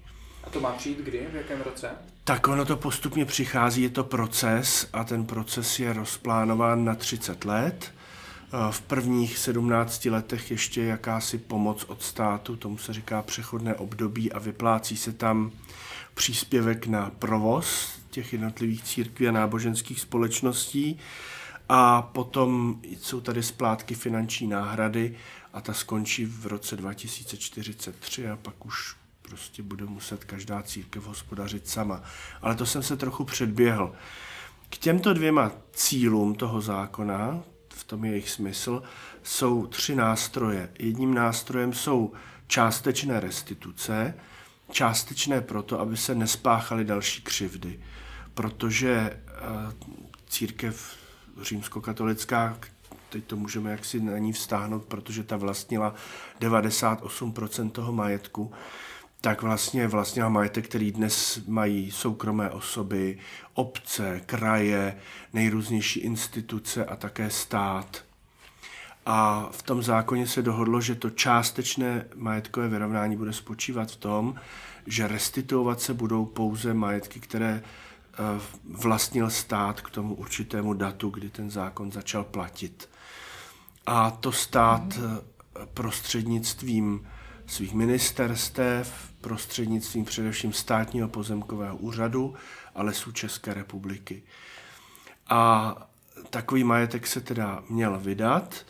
A 0.47 0.51
to 0.51 0.61
má 0.61 0.73
přijít 0.73 0.99
kdy? 0.99 1.27
V 1.33 1.35
jakém 1.35 1.61
roce? 1.61 1.91
Tak 2.25 2.49
ono 2.49 2.65
to 2.65 2.77
postupně 2.77 3.25
přichází, 3.25 3.83
je 3.83 3.91
to 3.91 4.05
proces 4.05 4.89
a 4.93 5.05
ten 5.05 5.27
proces 5.27 5.79
je 5.79 5.93
rozplánován 5.93 6.85
na 6.85 6.95
30 6.95 7.45
let. 7.45 7.93
V 8.71 8.81
prvních 8.81 9.39
17 9.39 10.05
letech 10.05 10.51
ještě 10.51 10.83
jakási 10.83 11.39
pomoc 11.39 11.85
od 11.85 12.03
státu, 12.03 12.57
tomu 12.57 12.79
se 12.79 12.93
říká 12.93 13.23
přechodné 13.23 13.75
období 13.75 14.33
a 14.33 14.39
vyplácí 14.39 14.97
se 14.97 15.13
tam 15.13 15.51
příspěvek 16.15 16.87
na 16.87 17.11
provoz 17.19 17.99
těch 18.11 18.33
jednotlivých 18.33 18.83
církví 18.83 19.29
a 19.29 19.33
náboženských 19.33 20.01
společností 20.01 20.99
a 21.69 22.03
potom 22.03 22.81
jsou 23.01 23.21
tady 23.21 23.43
splátky 23.43 23.95
finanční 23.95 24.47
náhrady 24.47 25.17
a 25.53 25.61
ta 25.61 25.73
skončí 25.73 26.25
v 26.25 26.47
roce 26.47 26.77
2043 26.77 28.29
a 28.29 28.37
pak 28.37 28.67
už 28.67 28.97
prostě 29.29 29.63
bude 29.63 29.85
muset 29.85 30.25
každá 30.25 30.63
církev 30.63 31.07
hospodařit 31.07 31.69
sama. 31.69 32.03
Ale 32.43 32.55
to 32.55 32.67
jsem 32.67 32.83
se 32.83 32.97
trochu 32.97 33.25
předběhl. 33.25 33.93
K 34.71 34.77
těmto 34.77 35.15
dvěma 35.15 35.53
cílům 35.73 36.35
toho 36.35 36.61
zákona, 36.61 37.43
v 37.69 37.85
tom 37.85 38.05
je 38.05 38.11
jejich 38.11 38.31
smysl, 38.31 38.83
jsou 39.23 39.67
tři 39.67 39.95
nástroje. 39.95 40.71
Jedním 40.79 41.15
nástrojem 41.15 41.73
jsou 41.73 42.13
částečné 42.47 43.21
restituce, 43.21 44.15
částečné 44.71 45.41
proto, 45.41 45.81
aby 45.81 45.97
se 45.97 46.15
nespáchaly 46.15 46.85
další 46.85 47.23
křivdy, 47.23 47.81
protože 48.35 48.91
eh, 48.91 49.33
církev 50.29 50.97
římskokatolická, 51.43 52.59
teď 53.09 53.25
to 53.25 53.37
můžeme 53.37 53.71
jaksi 53.71 54.01
na 54.01 54.19
ní 54.19 54.33
vztáhnout, 54.33 54.85
protože 54.85 55.23
ta 55.23 55.37
vlastnila 55.37 55.95
98% 56.41 57.71
toho 57.71 57.93
majetku, 57.93 58.53
tak 59.21 59.43
vlastně 59.43 59.89
vlastnila 59.89 60.29
majetek, 60.29 60.69
který 60.69 60.93
dnes 60.93 61.41
mají 61.47 61.91
soukromé 61.91 62.51
osoby, 62.51 63.19
obce, 63.55 64.21
kraje, 64.27 64.97
nejrůznější 65.33 66.01
instituce 66.01 66.85
a 66.85 66.97
také 66.97 67.31
stát. 67.31 68.05
A 69.07 69.49
v 69.51 69.63
tom 69.63 69.83
zákoně 69.83 70.27
se 70.27 70.43
dohodlo, 70.43 70.81
že 70.81 70.95
to 70.95 71.11
částečné 71.11 72.05
majetkové 72.15 72.69
vyrovnání 72.69 73.17
bude 73.17 73.33
spočívat 73.33 73.91
v 73.91 73.97
tom, 73.97 74.35
že 74.87 75.09
restituovat 75.09 75.81
se 75.81 75.95
budou 75.95 76.25
pouze 76.25 76.75
majetky, 76.75 77.21
které 77.21 77.63
eh, 77.63 78.41
vlastnil 78.65 79.31
stát 79.31 79.81
k 79.81 79.91
tomu 79.91 80.15
určitému 80.15 80.75
datu, 80.75 81.11
kdy 81.11 81.31
ten 81.31 81.51
zákon 81.51 81.93
začal 81.93 82.25
platit. 82.25 82.89
A 83.87 84.11
to 84.11 84.33
stát 84.33 84.83
eh, 84.99 85.67
prostřednictvím 85.75 87.07
svých 87.47 87.75
ministerstev, 87.75 89.11
prostřednictvím 89.21 90.05
především 90.05 90.53
státního 90.53 91.09
pozemkového 91.09 91.77
úřadu 91.77 92.35
a 92.75 92.83
lesů 92.83 93.13
České 93.13 93.55
republiky. 93.55 94.23
A 95.29 95.75
takový 96.31 96.65
majetek 96.65 97.07
se 97.07 97.21
teda 97.21 97.63
měl 97.69 97.99
vydat 97.99 98.67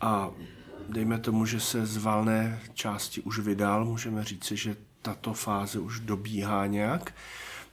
a 0.00 0.30
dejme 0.88 1.18
tomu, 1.18 1.46
že 1.46 1.60
se 1.60 1.86
z 1.86 1.96
valné 1.96 2.60
části 2.74 3.20
už 3.20 3.38
vydal, 3.38 3.84
můžeme 3.84 4.24
říci, 4.24 4.56
že 4.56 4.76
tato 5.02 5.34
fáze 5.34 5.78
už 5.78 6.00
dobíhá 6.00 6.66
nějak. 6.66 7.14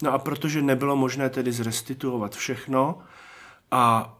No 0.02 0.14
a 0.14 0.18
protože 0.18 0.62
nebylo 0.62 0.96
možné 0.96 1.30
tedy 1.30 1.52
zrestituovat 1.52 2.36
všechno 2.36 3.00
a 3.72 4.14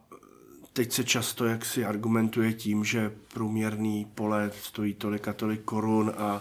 teď 0.74 0.92
se 0.92 1.04
často 1.04 1.44
jak 1.44 1.64
si 1.64 1.84
argumentuje 1.84 2.52
tím, 2.52 2.84
že 2.84 3.12
průměrný 3.34 4.04
pole 4.14 4.50
stojí 4.62 4.94
tolik 4.94 5.28
a 5.28 5.32
tolik 5.32 5.62
korun 5.62 6.12
a, 6.18 6.40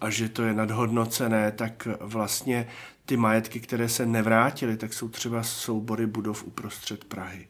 a 0.00 0.10
že 0.10 0.28
to 0.28 0.42
je 0.42 0.54
nadhodnocené, 0.54 1.52
tak 1.52 1.88
vlastně 2.00 2.68
ty 3.06 3.16
majetky, 3.16 3.60
které 3.60 3.88
se 3.88 4.06
nevrátily, 4.06 4.76
tak 4.76 4.92
jsou 4.92 5.08
třeba 5.08 5.42
soubory 5.42 6.06
budov 6.06 6.44
uprostřed 6.44 7.04
Prahy, 7.04 7.48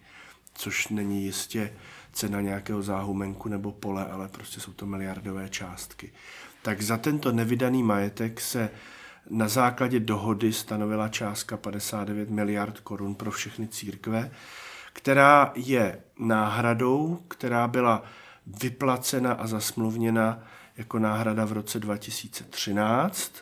což 0.55 0.89
není 0.89 1.25
jistě 1.25 1.73
cena 2.13 2.41
nějakého 2.41 2.83
záhumenku 2.83 3.49
nebo 3.49 3.73
pole, 3.73 4.07
ale 4.07 4.29
prostě 4.29 4.61
jsou 4.61 4.73
to 4.73 4.87
miliardové 4.87 5.49
částky. 5.49 6.13
Tak 6.63 6.83
za 6.83 6.97
tento 6.97 7.33
nevydaný 7.33 7.83
majetek 7.83 8.41
se 8.41 8.71
na 9.31 9.49
základě 9.49 10.01
dohody 10.01 10.53
stanovila 10.53 11.09
částka 11.09 11.57
59 11.57 12.31
miliard 12.31 12.81
korun 12.81 13.15
pro 13.15 13.31
všechny 13.31 13.69
církve, 13.69 14.31
která 15.05 15.53
je 15.55 16.01
náhradou, 16.19 17.21
která 17.29 17.69
byla 17.69 18.03
vyplacena 18.47 19.33
a 19.33 19.47
zasmluvněna 19.47 20.39
jako 20.77 20.99
náhrada 20.99 21.45
v 21.45 21.53
roce 21.53 21.81
2013. 21.81 23.33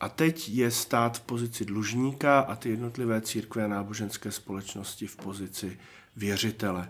A 0.00 0.08
teď 0.08 0.48
je 0.48 0.70
stát 0.70 1.18
v 1.18 1.20
pozici 1.20 1.64
dlužníka 1.64 2.40
a 2.40 2.56
ty 2.56 2.70
jednotlivé 2.70 3.20
církve 3.20 3.64
a 3.64 3.68
náboženské 3.68 4.32
společnosti 4.32 5.06
v 5.06 5.16
pozici 5.16 5.78
věřitele. 6.16 6.88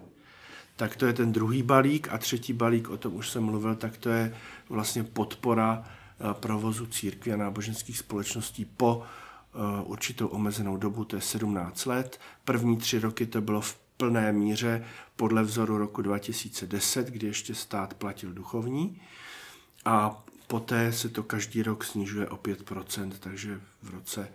Tak 0.77 0.97
to 0.97 1.07
je 1.07 1.13
ten 1.13 1.33
druhý 1.33 1.63
balík 1.63 2.09
a 2.13 2.19
třetí 2.19 2.53
balík, 2.53 2.89
o 2.89 2.97
tom 2.97 3.15
už 3.15 3.31
jsem 3.31 3.43
mluvil, 3.43 3.75
tak 3.75 3.97
to 3.97 4.09
je 4.09 4.35
vlastně 4.69 5.05
podpora 5.05 5.85
eh, 5.85 6.35
provozu 6.35 6.87
církví 6.87 7.33
a 7.33 7.37
náboženských 7.37 7.99
společností 7.99 8.65
po 8.65 9.03
Eh, 9.57 9.83
určitou 9.83 10.27
omezenou 10.27 10.77
dobu, 10.77 11.05
to 11.05 11.17
je 11.17 11.23
17 11.23 11.87
let. 11.87 12.21
První 12.45 12.77
tři 12.77 12.99
roky 12.99 13.27
to 13.27 13.41
bylo 13.41 13.61
v 13.61 13.77
plné 13.97 14.33
míře 14.33 14.85
podle 15.17 15.43
vzoru 15.43 15.79
roku 15.79 16.03
2010, 16.03 17.07
kdy 17.07 17.27
ještě 17.27 17.55
stát 17.55 17.95
platil 17.95 18.33
duchovní. 18.33 19.03
A 19.85 20.25
poté 20.47 20.93
se 20.93 21.09
to 21.09 21.23
každý 21.23 21.63
rok 21.63 21.85
snižuje 21.85 22.29
o 22.29 22.37
5%, 22.37 23.13
takže 23.21 23.61
v 23.83 23.91
roce 23.91 24.29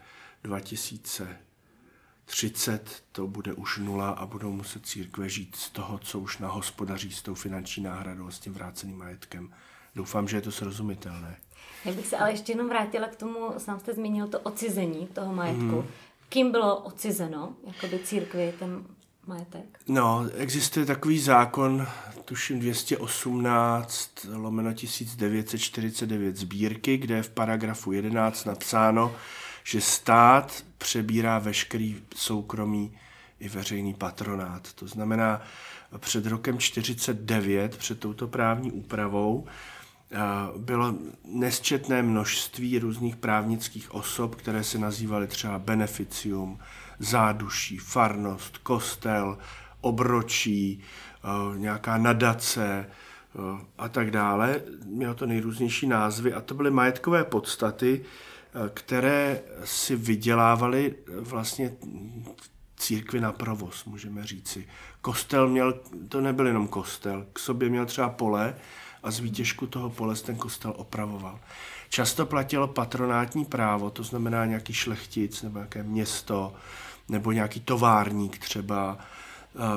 2030 0.44 3.04
to 3.12 3.28
bude 3.28 3.54
už 3.54 3.78
nula 3.78 4.10
a 4.10 4.26
budou 4.26 4.52
muset 4.52 4.86
církve 4.86 5.30
žít 5.30 5.56
z 5.56 5.70
toho, 5.70 6.00
co 6.00 6.20
už 6.20 6.38
nahospodaří 6.38 7.12
s 7.12 7.22
tou 7.22 7.34
finanční 7.34 7.84
náhradou 7.84 8.28
a 8.28 8.32
s 8.32 8.40
tím 8.40 8.54
vráceným 8.54 8.98
majetkem. 8.98 9.54
Doufám, 9.96 10.28
že 10.28 10.38
je 10.38 10.42
to 10.42 10.52
srozumitelné. 10.52 11.38
Já 11.86 11.94
bych 11.94 12.08
se 12.08 12.18
ale 12.18 12.32
ještě 12.32 12.52
jenom 12.52 12.70
vrátila 12.70 13.08
k 13.08 13.16
tomu, 13.16 13.54
sám 13.58 13.80
jste 13.80 13.94
zmínil 13.94 14.28
to 14.28 14.40
ocizení 14.40 15.08
toho 15.08 15.34
majetku. 15.34 15.82
Mm. 15.82 15.88
Kým 16.30 16.52
bylo 16.52 16.78
ocizeno, 16.78 17.56
jakoby 17.68 18.00
církvi, 18.00 18.54
ten 18.60 18.86
majetek? 19.28 19.80
No, 19.88 20.26
existuje 20.36 20.86
takový 20.86 21.20
zákon, 21.20 21.88
tuším 22.26 22.60
218 22.60 24.28
lomeno 24.34 24.74
1949 24.74 26.38
sbírky, 26.38 26.98
kde 26.98 27.16
je 27.16 27.24
v 27.24 27.30
paragrafu 27.30 27.92
11 27.92 28.46
napsáno, 28.46 29.16
že 29.64 29.82
stát 29.82 30.66
přebírá 30.78 31.40
veškerý 31.40 31.98
soukromý 32.16 32.98
i 33.40 33.50
veřejný 33.50 33.94
patronát. 33.94 34.74
To 34.74 34.88
znamená, 34.88 35.42
před 35.98 36.26
rokem 36.26 36.58
49, 36.58 37.78
před 37.78 38.00
touto 38.00 38.28
právní 38.28 38.72
úpravou, 38.72 39.46
bylo 40.58 40.96
nesčetné 41.26 42.04
množství 42.04 42.80
různých 42.80 43.16
právnických 43.16 43.94
osob, 43.94 44.36
které 44.36 44.64
se 44.64 44.78
nazývaly 44.78 45.28
třeba 45.28 45.60
beneficium, 45.60 46.60
záduší, 47.02 47.78
farnost, 47.78 48.58
kostel, 48.58 49.38
obročí, 49.82 50.84
eh, 51.24 51.58
nějaká 51.58 51.98
nadace 51.98 52.86
eh, 52.86 53.66
a 53.78 53.90
tak 53.90 54.12
dále. 54.12 54.62
Mělo 54.86 55.14
to 55.14 55.26
nejrůznější 55.26 55.88
názvy 55.88 56.34
a 56.34 56.42
to 56.42 56.54
byly 56.54 56.72
majetkové 56.72 57.24
podstaty, 57.24 58.02
eh, 58.02 58.70
které 58.74 59.42
si 59.64 59.96
vydělávaly 59.96 60.96
vlastně 61.20 61.74
církvi 62.78 63.20
na 63.20 63.32
provoz, 63.32 63.86
můžeme 63.86 64.26
říci. 64.28 64.68
Kostel 65.02 65.48
měl, 65.48 65.74
to 66.10 66.22
nebyl 66.22 66.48
jenom 66.48 66.68
kostel, 66.68 67.26
k 67.34 67.40
sobě 67.40 67.70
měl 67.70 67.86
třeba 67.86 68.10
pole, 68.10 68.56
a 69.04 69.12
z 69.12 69.20
výtěžku 69.20 69.68
toho 69.68 69.90
pole 69.90 70.16
ten 70.16 70.36
kostel 70.36 70.74
opravoval. 70.78 71.40
Často 71.94 72.26
platilo 72.26 72.68
patronátní 72.68 73.46
právo, 73.46 73.90
to 73.90 74.04
znamená 74.04 74.46
nějaký 74.46 74.74
šlechtic 74.74 75.42
nebo 75.42 75.60
nějaké 75.60 75.84
město 75.84 76.54
nebo 77.10 77.32
nějaký 77.32 77.60
továrník 77.60 78.38
třeba, 78.38 78.98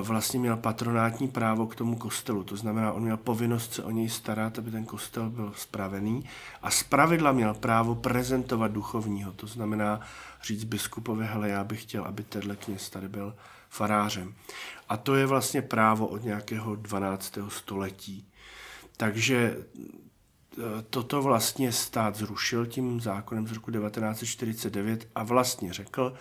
vlastně 0.02 0.40
měl 0.40 0.56
patronátní 0.56 1.28
právo 1.28 1.66
k 1.66 1.74
tomu 1.74 1.96
kostelu. 1.96 2.44
To 2.44 2.56
znamená, 2.56 2.92
on 2.92 3.02
měl 3.02 3.16
povinnost 3.16 3.74
se 3.74 3.84
o 3.84 3.90
něj 3.90 4.08
starat, 4.08 4.58
aby 4.58 4.70
ten 4.70 4.84
kostel 4.84 5.30
byl 5.30 5.52
spravený 5.56 6.24
a 6.62 6.70
zpravidla 6.70 7.32
měl 7.32 7.54
právo 7.54 7.94
prezentovat 7.94 8.72
duchovního. 8.72 9.32
To 9.32 9.46
znamená 9.46 10.00
říct 10.42 10.64
biskupovi, 10.64 11.26
hele, 11.26 11.48
já 11.48 11.64
bych 11.64 11.82
chtěl, 11.82 12.04
aby 12.04 12.22
tenhle 12.22 12.56
kněz 12.56 12.90
tady 12.90 13.08
byl 13.08 13.34
farářem. 13.68 14.34
A 14.88 14.96
to 14.96 15.14
je 15.14 15.26
vlastně 15.26 15.62
právo 15.62 16.06
od 16.06 16.24
nějakého 16.24 16.76
12. 16.76 17.38
století. 17.48 18.26
Takže 18.96 19.56
eh, 19.56 20.03
toto 20.90 21.22
vlastně 21.22 21.72
stát 21.72 22.16
zrušil 22.16 22.66
tím 22.66 23.00
zákonem 23.00 23.46
z 23.46 23.52
roku 23.52 23.70
1949 23.70 25.08
a 25.14 25.24
vlastně 25.24 25.72
řekl, 25.72 26.14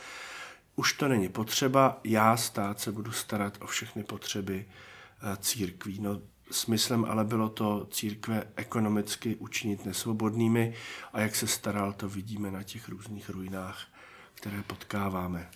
už 0.76 0.94
to 0.94 1.08
není 1.08 1.30
potřeba, 1.30 2.00
já 2.04 2.38
stát 2.38 2.80
se 2.80 2.92
budu 2.92 3.12
starat 3.12 3.58
o 3.62 3.68
všechny 3.68 4.04
potřeby 4.04 4.66
eh, 4.66 5.38
církví. 5.38 6.00
No, 6.02 6.22
smyslem 6.52 7.06
ale 7.06 7.24
bylo 7.26 7.50
to 7.50 7.88
církve 7.92 8.44
ekonomicky 8.56 9.36
učinit 9.36 9.86
nesvobodnými 9.86 10.74
a 11.14 11.22
jak 11.22 11.36
se 11.36 11.48
staral, 11.48 11.94
to 11.94 12.10
vidíme 12.10 12.52
na 12.52 12.64
těch 12.64 12.90
různých 12.90 13.30
ruinách, 13.30 13.88
které 14.34 14.64
potkáváme. 14.68 15.50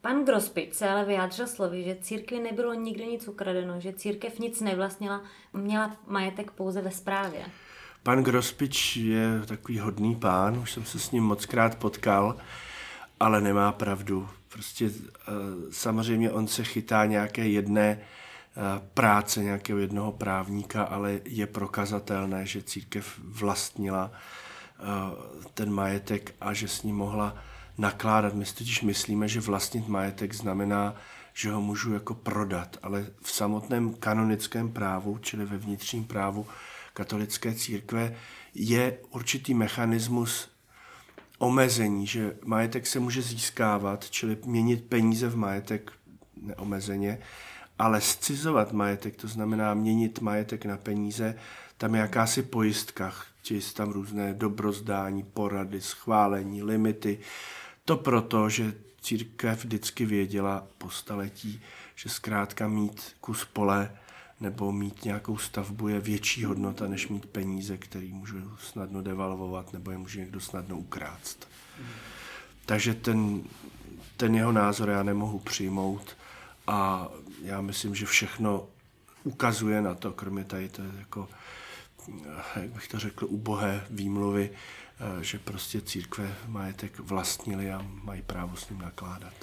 Pan 0.00 0.24
Grospič 0.24 0.74
se 0.74 0.88
ale 0.88 1.04
vyjádřil 1.04 1.46
slovy, 1.46 1.84
že 1.84 1.96
církvi 2.00 2.40
nebylo 2.40 2.74
nikdy 2.74 3.06
nic 3.06 3.28
ukradeno, 3.28 3.80
že 3.80 3.92
církev 3.92 4.38
nic 4.38 4.60
nevlastnila, 4.60 5.22
měla 5.52 5.96
majetek 6.06 6.50
pouze 6.50 6.82
ve 6.82 6.90
správě. 6.90 7.46
Pan 8.02 8.24
Grospič 8.24 8.96
je 8.96 9.42
takový 9.46 9.78
hodný 9.78 10.16
pán, 10.16 10.58
už 10.58 10.72
jsem 10.72 10.84
se 10.84 10.98
s 10.98 11.10
ním 11.10 11.24
moc 11.24 11.46
krát 11.46 11.74
potkal, 11.74 12.36
ale 13.20 13.40
nemá 13.40 13.72
pravdu. 13.72 14.28
Prostě 14.48 14.90
eh, 14.90 15.32
samozřejmě 15.70 16.30
on 16.30 16.48
se 16.48 16.64
chytá 16.64 17.04
nějaké 17.04 17.48
jedné 17.48 17.98
eh, 17.98 18.82
práce 18.94 19.44
nějakého 19.44 19.78
jednoho 19.78 20.12
právníka, 20.12 20.82
ale 20.82 21.20
je 21.24 21.46
prokazatelné, 21.46 22.46
že 22.46 22.62
církev 22.62 23.18
vlastnila 23.24 24.10
eh, 24.12 24.84
ten 25.54 25.72
majetek 25.72 26.34
a 26.40 26.52
že 26.52 26.68
s 26.68 26.82
ním 26.82 26.96
mohla 26.96 27.36
nakládat. 27.78 28.34
My 28.34 28.44
totiž 28.44 28.82
myslíme, 28.82 29.28
že 29.28 29.40
vlastnit 29.40 29.88
majetek 29.88 30.34
znamená, 30.34 30.94
že 31.34 31.52
ho 31.52 31.60
můžu 31.60 31.94
jako 31.94 32.14
prodat, 32.14 32.76
ale 32.82 33.06
v 33.22 33.32
samotném 33.32 33.94
kanonickém 33.94 34.72
právu, 34.72 35.18
čili 35.18 35.44
ve 35.44 35.58
vnitřním 35.58 36.04
právu 36.04 36.46
katolické 36.94 37.54
církve, 37.54 38.16
je 38.54 38.98
určitý 39.10 39.54
mechanismus 39.54 40.50
omezení, 41.38 42.06
že 42.06 42.36
majetek 42.44 42.86
se 42.86 43.00
může 43.00 43.22
získávat, 43.22 44.10
čili 44.10 44.36
měnit 44.44 44.84
peníze 44.88 45.28
v 45.28 45.36
majetek 45.36 45.92
neomezeně, 46.42 47.18
ale 47.78 48.00
scizovat 48.00 48.72
majetek, 48.72 49.16
to 49.16 49.28
znamená 49.28 49.74
měnit 49.74 50.20
majetek 50.20 50.64
na 50.64 50.76
peníze, 50.76 51.34
tam 51.78 51.94
je 51.94 52.00
jakási 52.00 52.42
pojistka, 52.42 53.10
chtějí 53.10 53.60
tam 53.60 53.90
různé 53.90 54.34
dobrozdání, 54.34 55.22
porady, 55.22 55.80
schválení, 55.80 56.62
limity. 56.62 57.18
To 57.84 57.96
proto, 57.96 58.48
že 58.48 58.74
církev 59.00 59.64
vždycky 59.64 60.06
věděla 60.06 60.66
po 60.78 60.90
staletí, 60.90 61.62
že 61.94 62.08
zkrátka 62.08 62.68
mít 62.68 63.16
kus 63.20 63.44
pole 63.44 63.98
nebo 64.42 64.72
mít 64.72 65.04
nějakou 65.04 65.38
stavbu 65.38 65.88
je 65.88 66.00
větší 66.00 66.44
hodnota, 66.44 66.88
než 66.88 67.08
mít 67.08 67.26
peníze, 67.26 67.76
které 67.76 68.08
můžu 68.12 68.56
snadno 68.56 69.02
devalvovat 69.02 69.72
nebo 69.72 69.90
je 69.90 69.98
může 69.98 70.20
někdo 70.20 70.40
snadno 70.40 70.78
ukrást. 70.78 71.48
Mm. 71.80 71.86
Takže 72.66 72.94
ten, 72.94 73.42
ten 74.16 74.34
jeho 74.34 74.52
názor 74.52 74.88
já 74.88 75.02
nemohu 75.02 75.38
přijmout 75.38 76.16
a 76.66 77.08
já 77.42 77.60
myslím, 77.60 77.94
že 77.94 78.06
všechno 78.06 78.66
ukazuje 79.24 79.82
na 79.82 79.94
to, 79.94 80.12
kromě 80.12 80.44
tady 80.44 80.68
to 80.68 80.82
jako, 80.98 81.28
jak 82.56 82.70
bych 82.70 82.88
to 82.88 82.98
řekl, 82.98 83.26
ubohé 83.28 83.86
výmluvy, 83.90 84.50
eh, 84.50 85.24
že 85.24 85.38
prostě 85.38 85.80
církve 85.80 86.34
majetek 86.46 86.98
vlastnili 86.98 87.72
a 87.72 87.86
mají 88.02 88.22
právo 88.22 88.56
s 88.56 88.68
ním 88.68 88.78
nakládat. 88.78 89.34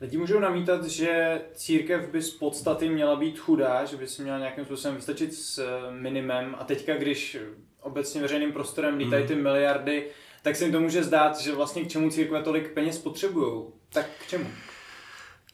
Lidi 0.00 0.16
můžou 0.16 0.40
namítat, 0.40 0.84
že 0.84 1.40
církev 1.54 2.08
by 2.08 2.22
z 2.22 2.30
podstaty 2.30 2.88
měla 2.88 3.16
být 3.16 3.38
chudá, 3.38 3.84
že 3.84 3.96
by 3.96 4.06
si 4.06 4.22
měla 4.22 4.38
nějakým 4.38 4.64
způsobem 4.64 4.96
vystačit 4.96 5.34
s 5.34 5.58
eh, 5.58 5.90
minimem 5.90 6.56
a 6.58 6.64
teďka, 6.64 6.96
když 6.96 7.36
obecně 7.80 8.20
veřejným 8.20 8.52
prostorem 8.52 8.96
lítají 8.96 9.22
hmm. 9.22 9.28
ty 9.28 9.42
miliardy, 9.42 10.06
tak 10.42 10.56
se 10.56 10.64
jim 10.64 10.72
to 10.72 10.80
může 10.80 11.04
zdát, 11.04 11.40
že 11.40 11.54
vlastně 11.54 11.84
k 11.84 11.88
čemu 11.88 12.10
církve 12.10 12.42
tolik 12.42 12.74
peněz 12.74 12.98
potřebují. 12.98 13.64
Tak 13.92 14.06
k 14.24 14.26
čemu? 14.28 14.46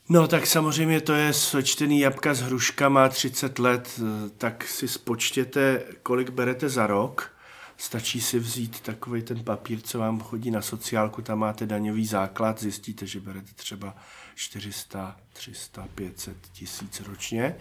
No 0.08 0.28
tak 0.28 0.46
samozřejmě 0.46 1.00
to 1.00 1.12
je 1.12 1.32
sočtený 1.32 2.00
jabka 2.00 2.34
s 2.34 2.40
hruškama 2.40 3.08
30 3.08 3.58
let, 3.58 4.00
eh, 4.00 4.30
tak 4.38 4.64
si 4.64 4.88
spočtěte, 4.88 5.82
kolik 6.02 6.30
berete 6.30 6.68
za 6.68 6.86
rok. 6.86 7.32
Stačí 7.76 8.20
si 8.20 8.38
vzít 8.38 8.80
takový 8.80 9.22
ten 9.22 9.44
papír, 9.44 9.80
co 9.80 9.98
vám 9.98 10.20
chodí 10.20 10.50
na 10.50 10.62
sociálku, 10.62 11.22
tam 11.22 11.38
máte 11.38 11.66
daňový 11.66 12.06
základ, 12.06 12.60
zjistíte, 12.60 13.06
že 13.06 13.20
berete 13.20 13.50
třeba 13.56 13.94
400, 14.40 15.16
300, 15.32 15.88
500 15.94 16.36
tisíc 16.52 17.00
ročně. 17.00 17.56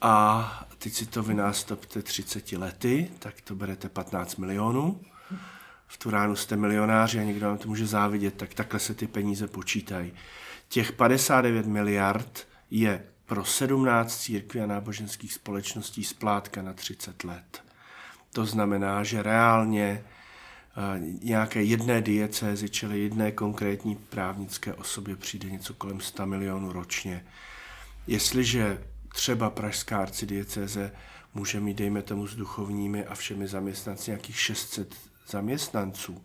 A 0.00 0.66
teď 0.78 0.92
si 0.92 1.06
to 1.06 1.22
vynástopte 1.22 2.02
30 2.02 2.52
lety, 2.52 3.10
tak 3.18 3.40
to 3.40 3.54
berete 3.54 3.88
15 3.88 4.36
milionů. 4.36 5.00
V 5.86 5.98
tu 5.98 6.10
ránu 6.10 6.36
jste 6.36 6.56
milionáři 6.56 7.20
a 7.20 7.22
někdo 7.22 7.46
vám 7.46 7.58
to 7.58 7.68
může 7.68 7.86
závidět, 7.86 8.34
tak 8.34 8.54
takhle 8.54 8.80
se 8.80 8.94
ty 8.94 9.06
peníze 9.06 9.46
počítají. 9.46 10.12
Těch 10.68 10.92
59 10.92 11.66
miliard 11.66 12.48
je 12.70 13.04
pro 13.26 13.44
17 13.44 14.20
církví 14.20 14.60
a 14.60 14.66
náboženských 14.66 15.32
společností 15.32 16.04
splátka 16.04 16.62
na 16.62 16.72
30 16.72 17.24
let. 17.24 17.62
To 18.32 18.46
znamená, 18.46 19.04
že 19.04 19.22
reálně 19.22 20.04
nějaké 21.22 21.62
jedné 21.62 22.02
diecézy, 22.02 22.68
čili 22.68 23.00
jedné 23.00 23.32
konkrétní 23.32 23.96
právnické 23.96 24.74
osobě 24.74 25.16
přijde 25.16 25.50
něco 25.50 25.74
kolem 25.74 26.00
100 26.00 26.26
milionů 26.26 26.72
ročně. 26.72 27.24
Jestliže 28.06 28.84
třeba 29.08 29.50
Pražská 29.50 29.98
arcidiecéze 30.02 30.92
může 31.34 31.60
mít, 31.60 31.78
dejme 31.78 32.02
tomu, 32.02 32.26
s 32.26 32.36
duchovními 32.36 33.06
a 33.06 33.14
všemi 33.14 33.48
zaměstnanci 33.48 34.10
nějakých 34.10 34.40
600 34.40 34.94
zaměstnanců, 35.28 36.24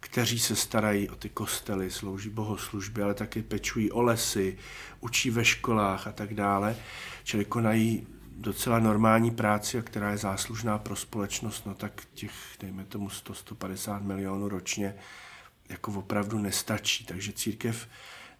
kteří 0.00 0.38
se 0.38 0.56
starají 0.56 1.08
o 1.08 1.16
ty 1.16 1.28
kostely, 1.28 1.90
slouží 1.90 2.30
bohoslužby, 2.30 3.02
ale 3.02 3.14
taky 3.14 3.42
pečují 3.42 3.92
o 3.92 4.02
lesy, 4.02 4.58
učí 5.00 5.30
ve 5.30 5.44
školách 5.44 6.06
a 6.06 6.12
tak 6.12 6.34
dále, 6.34 6.76
čili 7.24 7.44
konají 7.44 8.06
docela 8.38 8.78
normální 8.78 9.30
práci, 9.30 9.78
a 9.78 9.82
která 9.82 10.10
je 10.10 10.16
záslužná 10.16 10.78
pro 10.78 10.96
společnost, 10.96 11.66
no 11.66 11.74
tak 11.74 12.02
těch, 12.14 12.32
dejme 12.60 12.84
tomu 12.84 13.08
100-150 13.08 14.02
milionů 14.02 14.48
ročně, 14.48 14.94
jako 15.68 15.92
opravdu 15.92 16.38
nestačí. 16.38 17.04
Takže 17.04 17.32
církev 17.32 17.88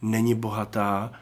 není 0.02 0.34
bohatá 0.34 1.12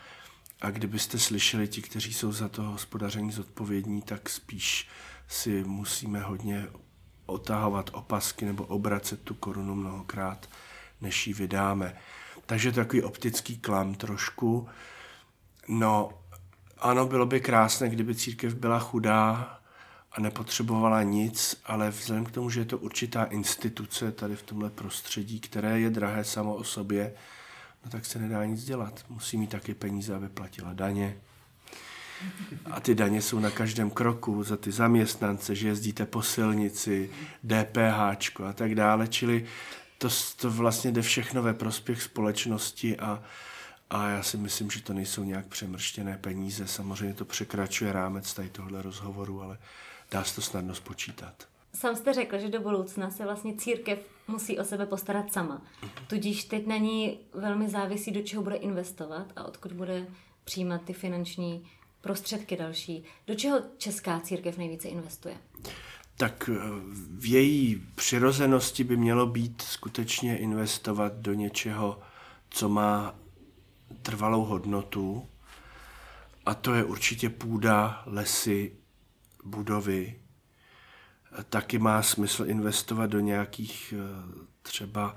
a 0.60 0.70
kdybyste 0.70 1.18
slyšeli 1.18 1.68
ti, 1.68 1.82
kteří 1.82 2.12
jsou 2.12 2.32
za 2.32 2.48
to 2.48 2.62
hospodaření 2.62 3.32
zodpovědní, 3.32 4.02
tak 4.02 4.30
spíš 4.30 4.88
si 5.28 5.64
musíme 5.64 6.20
hodně 6.20 6.66
otahovat 7.26 7.90
opasky 7.92 8.44
nebo 8.44 8.64
obracet 8.64 9.22
tu 9.22 9.34
korunu 9.34 9.74
mnohokrát, 9.74 10.48
než 11.00 11.26
ji 11.26 11.34
vydáme. 11.34 11.96
Takže 12.46 12.72
takový 12.72 13.02
optický 13.02 13.58
klam 13.58 13.94
trošku. 13.94 14.68
No, 15.68 16.10
ano, 16.78 17.06
bylo 17.06 17.26
by 17.26 17.40
krásné, 17.40 17.88
kdyby 17.88 18.14
církev 18.14 18.54
byla 18.54 18.78
chudá 18.78 19.58
a 20.12 20.20
nepotřebovala 20.20 21.02
nic, 21.02 21.60
ale 21.64 21.90
vzhledem 21.90 22.24
k 22.24 22.30
tomu, 22.30 22.50
že 22.50 22.60
je 22.60 22.64
to 22.64 22.78
určitá 22.78 23.24
instituce 23.24 24.12
tady 24.12 24.36
v 24.36 24.42
tomhle 24.42 24.70
prostředí, 24.70 25.40
které 25.40 25.80
je 25.80 25.90
drahé 25.90 26.24
samo 26.24 26.54
o 26.54 26.64
sobě, 26.64 27.14
no 27.84 27.90
tak 27.90 28.04
se 28.04 28.18
nedá 28.18 28.44
nic 28.44 28.64
dělat. 28.64 29.04
Musí 29.08 29.36
mít 29.36 29.50
taky 29.50 29.74
peníze, 29.74 30.14
aby 30.14 30.28
platila 30.28 30.72
daně. 30.72 31.16
A 32.70 32.80
ty 32.80 32.94
daně 32.94 33.22
jsou 33.22 33.40
na 33.40 33.50
každém 33.50 33.90
kroku 33.90 34.42
za 34.42 34.56
ty 34.56 34.72
zaměstnance, 34.72 35.54
že 35.54 35.68
jezdíte 35.68 36.06
po 36.06 36.22
silnici, 36.22 37.10
DPH 37.44 38.40
a 38.44 38.52
tak 38.52 38.74
dále. 38.74 39.08
Čili 39.08 39.44
to, 39.98 40.08
to 40.36 40.50
vlastně 40.50 40.92
jde 40.92 41.02
všechno 41.02 41.42
ve 41.42 41.54
prospěch 41.54 42.02
společnosti 42.02 42.96
a, 42.96 43.22
a 43.90 44.08
já 44.08 44.22
si 44.22 44.36
myslím, 44.36 44.70
že 44.70 44.82
to 44.82 44.92
nejsou 44.92 45.24
nějak 45.24 45.46
přemrštěné 45.46 46.18
peníze. 46.18 46.66
Samozřejmě 46.66 47.14
to 47.14 47.24
překračuje 47.24 47.92
rámec 47.92 48.34
tady 48.34 48.50
tohle 48.50 48.82
rozhovoru, 48.82 49.42
ale 49.42 49.58
dá 50.10 50.24
se 50.24 50.34
to 50.34 50.42
snadno 50.42 50.74
spočítat. 50.74 51.48
Sám 51.74 51.96
jste 51.96 52.12
řekl, 52.12 52.38
že 52.38 52.48
do 52.48 52.60
budoucna 52.60 53.10
se 53.10 53.24
vlastně 53.24 53.54
církev 53.54 53.98
musí 54.28 54.58
o 54.58 54.64
sebe 54.64 54.86
postarat 54.86 55.32
sama. 55.32 55.62
Tudíž 56.06 56.44
teď 56.44 56.66
na 56.66 56.76
ní 56.76 57.18
velmi 57.34 57.68
závisí, 57.68 58.10
do 58.10 58.22
čeho 58.22 58.42
bude 58.42 58.56
investovat 58.56 59.26
a 59.36 59.44
odkud 59.44 59.72
bude 59.72 60.06
přijímat 60.44 60.82
ty 60.82 60.92
finanční 60.92 61.68
prostředky 62.00 62.56
další. 62.56 63.04
Do 63.26 63.34
čeho 63.34 63.60
česká 63.76 64.20
církev 64.20 64.58
nejvíce 64.58 64.88
investuje? 64.88 65.36
Tak 66.16 66.50
eh, 66.52 66.58
v 67.18 67.30
její 67.30 67.82
přirozenosti 67.94 68.84
by 68.84 68.96
mělo 68.96 69.26
být 69.26 69.62
skutečně 69.62 70.38
investovat 70.38 71.12
do 71.12 71.34
něčeho, 71.34 71.98
co 72.50 72.68
má 72.68 73.14
trvalou 74.02 74.44
hodnotu 74.44 75.28
a 76.46 76.54
to 76.54 76.74
je 76.74 76.84
určitě 76.84 77.30
půda, 77.30 78.02
lesy, 78.06 78.72
budovy. 79.44 80.20
Taky 81.50 81.78
má 81.78 82.02
smysl 82.02 82.44
investovat 82.46 83.06
do 83.06 83.20
nějakých 83.20 83.94
eh, 83.96 84.46
třeba 84.62 85.16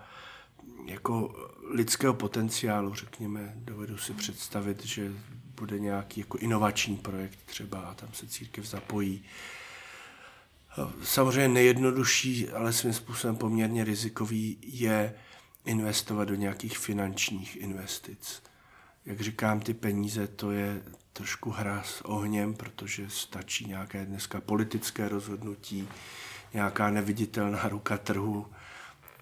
jako 0.85 1.35
lidského 1.69 2.13
potenciálu, 2.13 2.93
řekněme. 2.93 3.53
Dovedu 3.55 3.97
si 3.97 4.13
představit, 4.13 4.85
že 4.85 5.11
bude 5.55 5.79
nějaký 5.79 6.19
jako 6.19 6.37
inovační 6.37 6.97
projekt 6.97 7.39
třeba 7.45 7.79
a 7.79 7.93
tam 7.93 8.09
se 8.13 8.27
církev 8.27 8.65
zapojí. 8.65 9.23
Samozřejmě 11.03 11.47
nejjednodušší, 11.47 12.49
ale 12.49 12.73
svým 12.73 12.93
způsobem 12.93 13.35
poměrně 13.35 13.83
rizikový 13.83 14.57
je 14.63 15.13
investovat 15.65 16.25
do 16.25 16.35
nějakých 16.35 16.77
finančních 16.77 17.55
investic 17.55 18.41
jak 19.09 19.21
říkám, 19.21 19.59
ty 19.59 19.73
peníze, 19.73 20.27
to 20.27 20.51
je 20.51 20.81
trošku 21.13 21.51
hra 21.51 21.83
s 21.83 22.01
ohněm, 22.01 22.53
protože 22.53 23.09
stačí 23.09 23.65
nějaké 23.65 24.05
dneska 24.05 24.41
politické 24.41 25.09
rozhodnutí, 25.09 25.87
nějaká 26.53 26.89
neviditelná 26.89 27.67
ruka 27.67 27.97
trhu, 27.97 28.47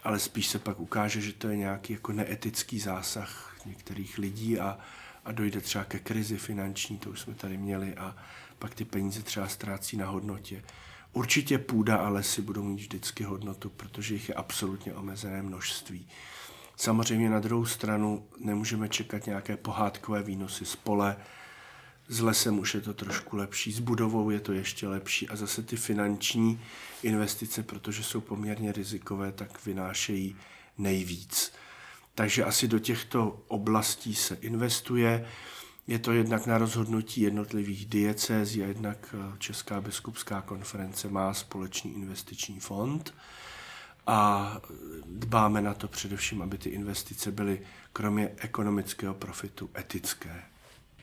ale 0.03 0.19
spíš 0.19 0.47
se 0.47 0.59
pak 0.59 0.79
ukáže, 0.79 1.21
že 1.21 1.33
to 1.33 1.49
je 1.49 1.57
nějaký 1.57 1.93
jako 1.93 2.11
neetický 2.11 2.79
zásah 2.79 3.55
některých 3.65 4.17
lidí 4.17 4.59
a, 4.59 4.79
a 5.25 5.31
dojde 5.31 5.61
třeba 5.61 5.83
ke 5.83 5.99
krizi 5.99 6.37
finanční, 6.37 6.97
to 6.97 7.09
už 7.09 7.19
jsme 7.19 7.33
tady 7.33 7.57
měli, 7.57 7.95
a 7.95 8.15
pak 8.59 8.75
ty 8.75 8.85
peníze 8.85 9.21
třeba 9.21 9.47
ztrácí 9.47 9.97
na 9.97 10.07
hodnotě. 10.07 10.63
Určitě 11.13 11.57
půda 11.57 11.97
a 11.97 12.09
lesy 12.09 12.41
budou 12.41 12.63
mít 12.63 12.79
vždycky 12.79 13.23
hodnotu, 13.23 13.69
protože 13.69 14.13
jich 14.13 14.29
je 14.29 14.35
absolutně 14.35 14.93
omezené 14.93 15.41
množství. 15.41 16.07
Samozřejmě 16.77 17.29
na 17.29 17.39
druhou 17.39 17.65
stranu 17.65 18.27
nemůžeme 18.39 18.89
čekat 18.89 19.25
nějaké 19.25 19.57
pohádkové 19.57 20.23
výnosy 20.23 20.65
z 20.65 20.75
pole, 20.75 21.17
s 22.07 22.19
lesem 22.19 22.59
už 22.59 22.73
je 22.73 22.81
to 22.81 22.93
trošku 22.93 23.37
lepší, 23.37 23.71
s 23.71 23.79
budovou 23.79 24.29
je 24.29 24.39
to 24.39 24.53
ještě 24.53 24.87
lepší 24.87 25.29
a 25.29 25.35
zase 25.35 25.63
ty 25.63 25.75
finanční 25.75 26.61
investice, 27.03 27.63
protože 27.63 28.03
jsou 28.03 28.21
poměrně 28.21 28.71
rizikové, 28.71 29.31
tak 29.31 29.65
vynášejí 29.65 30.35
nejvíc. 30.77 31.51
Takže 32.15 32.43
asi 32.43 32.67
do 32.67 32.79
těchto 32.79 33.43
oblastí 33.47 34.15
se 34.15 34.37
investuje. 34.41 35.27
Je 35.87 35.99
to 35.99 36.11
jednak 36.11 36.45
na 36.45 36.57
rozhodnutí 36.57 37.21
jednotlivých 37.21 37.85
diecézí 37.85 38.63
a 38.63 38.67
jednak 38.67 39.15
Česká 39.37 39.81
biskupská 39.81 40.41
konference 40.41 41.09
má 41.09 41.33
společný 41.33 41.95
investiční 41.95 42.59
fond 42.59 43.13
a 44.07 44.51
dbáme 45.05 45.61
na 45.61 45.73
to 45.73 45.87
především, 45.87 46.41
aby 46.41 46.57
ty 46.57 46.69
investice 46.69 47.31
byly 47.31 47.61
kromě 47.93 48.31
ekonomického 48.37 49.13
profitu 49.13 49.69
etické. 49.79 50.43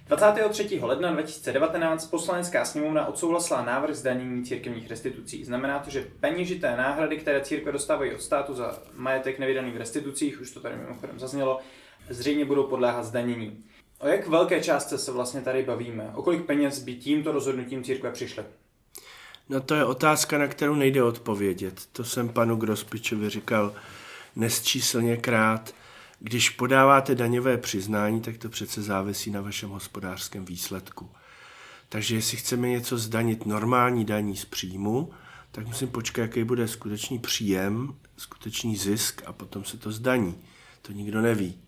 23. 0.08 0.80
ledna 0.82 1.12
2019 1.12 2.06
poslanecká 2.06 2.64
sněmovna 2.64 3.06
odsouhlasila 3.06 3.64
návrh 3.64 3.94
zdanění 3.94 4.44
církevních 4.44 4.90
restitucí. 4.90 5.44
Znamená 5.44 5.78
to, 5.78 5.90
že 5.90 6.06
peněžité 6.20 6.76
náhrady, 6.76 7.16
které 7.16 7.40
církve 7.40 7.72
dostávají 7.72 8.14
od 8.14 8.22
státu 8.22 8.54
za 8.54 8.78
majetek 8.94 9.38
nevydaný 9.38 9.70
v 9.70 9.76
restitucích, 9.76 10.40
už 10.40 10.50
to 10.50 10.60
tady 10.60 10.76
mimochodem 10.76 11.18
zaznělo, 11.18 11.60
zřejmě 12.08 12.44
budou 12.44 12.62
podléhat 12.62 13.04
zdanění. 13.04 13.64
O 13.98 14.08
jak 14.08 14.28
velké 14.28 14.60
částce 14.60 14.98
se 14.98 15.12
vlastně 15.12 15.40
tady 15.40 15.62
bavíme? 15.62 16.10
O 16.14 16.22
kolik 16.22 16.44
peněz 16.44 16.78
by 16.78 16.94
tímto 16.94 17.32
rozhodnutím 17.32 17.84
církve 17.84 18.10
přišly? 18.12 18.44
No 19.48 19.60
to 19.60 19.74
je 19.74 19.84
otázka, 19.84 20.38
na 20.38 20.46
kterou 20.46 20.74
nejde 20.74 21.02
odpovědět. 21.02 21.88
To 21.92 22.04
jsem 22.04 22.28
panu 22.28 22.56
Grospičovi 22.56 23.30
říkal 23.30 23.74
nesčíslně 24.36 25.16
krát. 25.16 25.74
Když 26.20 26.50
podáváte 26.50 27.14
daňové 27.14 27.58
přiznání, 27.58 28.20
tak 28.20 28.38
to 28.38 28.48
přece 28.48 28.82
závisí 28.82 29.30
na 29.30 29.40
vašem 29.40 29.70
hospodářském 29.70 30.44
výsledku. 30.44 31.10
Takže 31.88 32.14
jestli 32.14 32.36
chceme 32.36 32.68
něco 32.68 32.98
zdanit 32.98 33.46
normální 33.46 34.04
daní 34.04 34.36
z 34.36 34.44
příjmu, 34.44 35.10
tak 35.50 35.66
musím 35.66 35.88
počkat, 35.88 36.22
jaký 36.22 36.44
bude 36.44 36.68
skutečný 36.68 37.18
příjem, 37.18 37.94
skutečný 38.16 38.76
zisk 38.76 39.22
a 39.26 39.32
potom 39.32 39.64
se 39.64 39.78
to 39.78 39.92
zdaní. 39.92 40.34
To 40.82 40.92
nikdo 40.92 41.20
neví. 41.20 41.63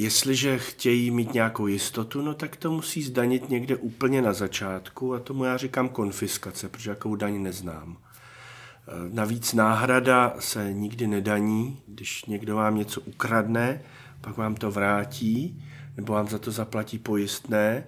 Jestliže 0.00 0.58
chtějí 0.58 1.10
mít 1.10 1.34
nějakou 1.34 1.66
jistotu, 1.66 2.22
no 2.22 2.34
tak 2.34 2.56
to 2.56 2.70
musí 2.70 3.02
zdanit 3.02 3.48
někde 3.48 3.76
úplně 3.76 4.22
na 4.22 4.32
začátku 4.32 5.14
a 5.14 5.20
tomu 5.20 5.44
já 5.44 5.56
říkám 5.56 5.88
konfiskace, 5.88 6.68
protože 6.68 6.90
jakou 6.90 7.16
daň 7.16 7.42
neznám. 7.42 7.96
Navíc 9.12 9.52
náhrada 9.52 10.34
se 10.38 10.72
nikdy 10.72 11.06
nedaní, 11.06 11.82
když 11.86 12.24
někdo 12.24 12.56
vám 12.56 12.76
něco 12.76 13.00
ukradne, 13.00 13.82
pak 14.20 14.36
vám 14.36 14.54
to 14.54 14.70
vrátí, 14.70 15.64
nebo 15.96 16.12
vám 16.12 16.28
za 16.28 16.38
to 16.38 16.50
zaplatí 16.50 16.98
pojistné, 16.98 17.84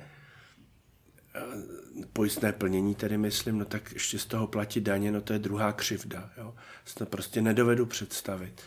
pojistné 2.12 2.53
plnění 2.53 2.94
tedy 2.94 3.18
myslím, 3.18 3.59
no 3.59 3.64
tak 3.64 3.92
ještě 3.92 4.18
z 4.18 4.27
toho 4.27 4.46
platí 4.46 4.81
daně, 4.81 5.12
no 5.12 5.20
to 5.20 5.33
je 5.33 5.38
druhá 5.38 5.72
křivda. 5.72 6.31
Jo. 6.38 6.55
To 6.94 7.07
prostě 7.07 7.42
nedovedu 7.42 7.87
představit. 7.87 8.62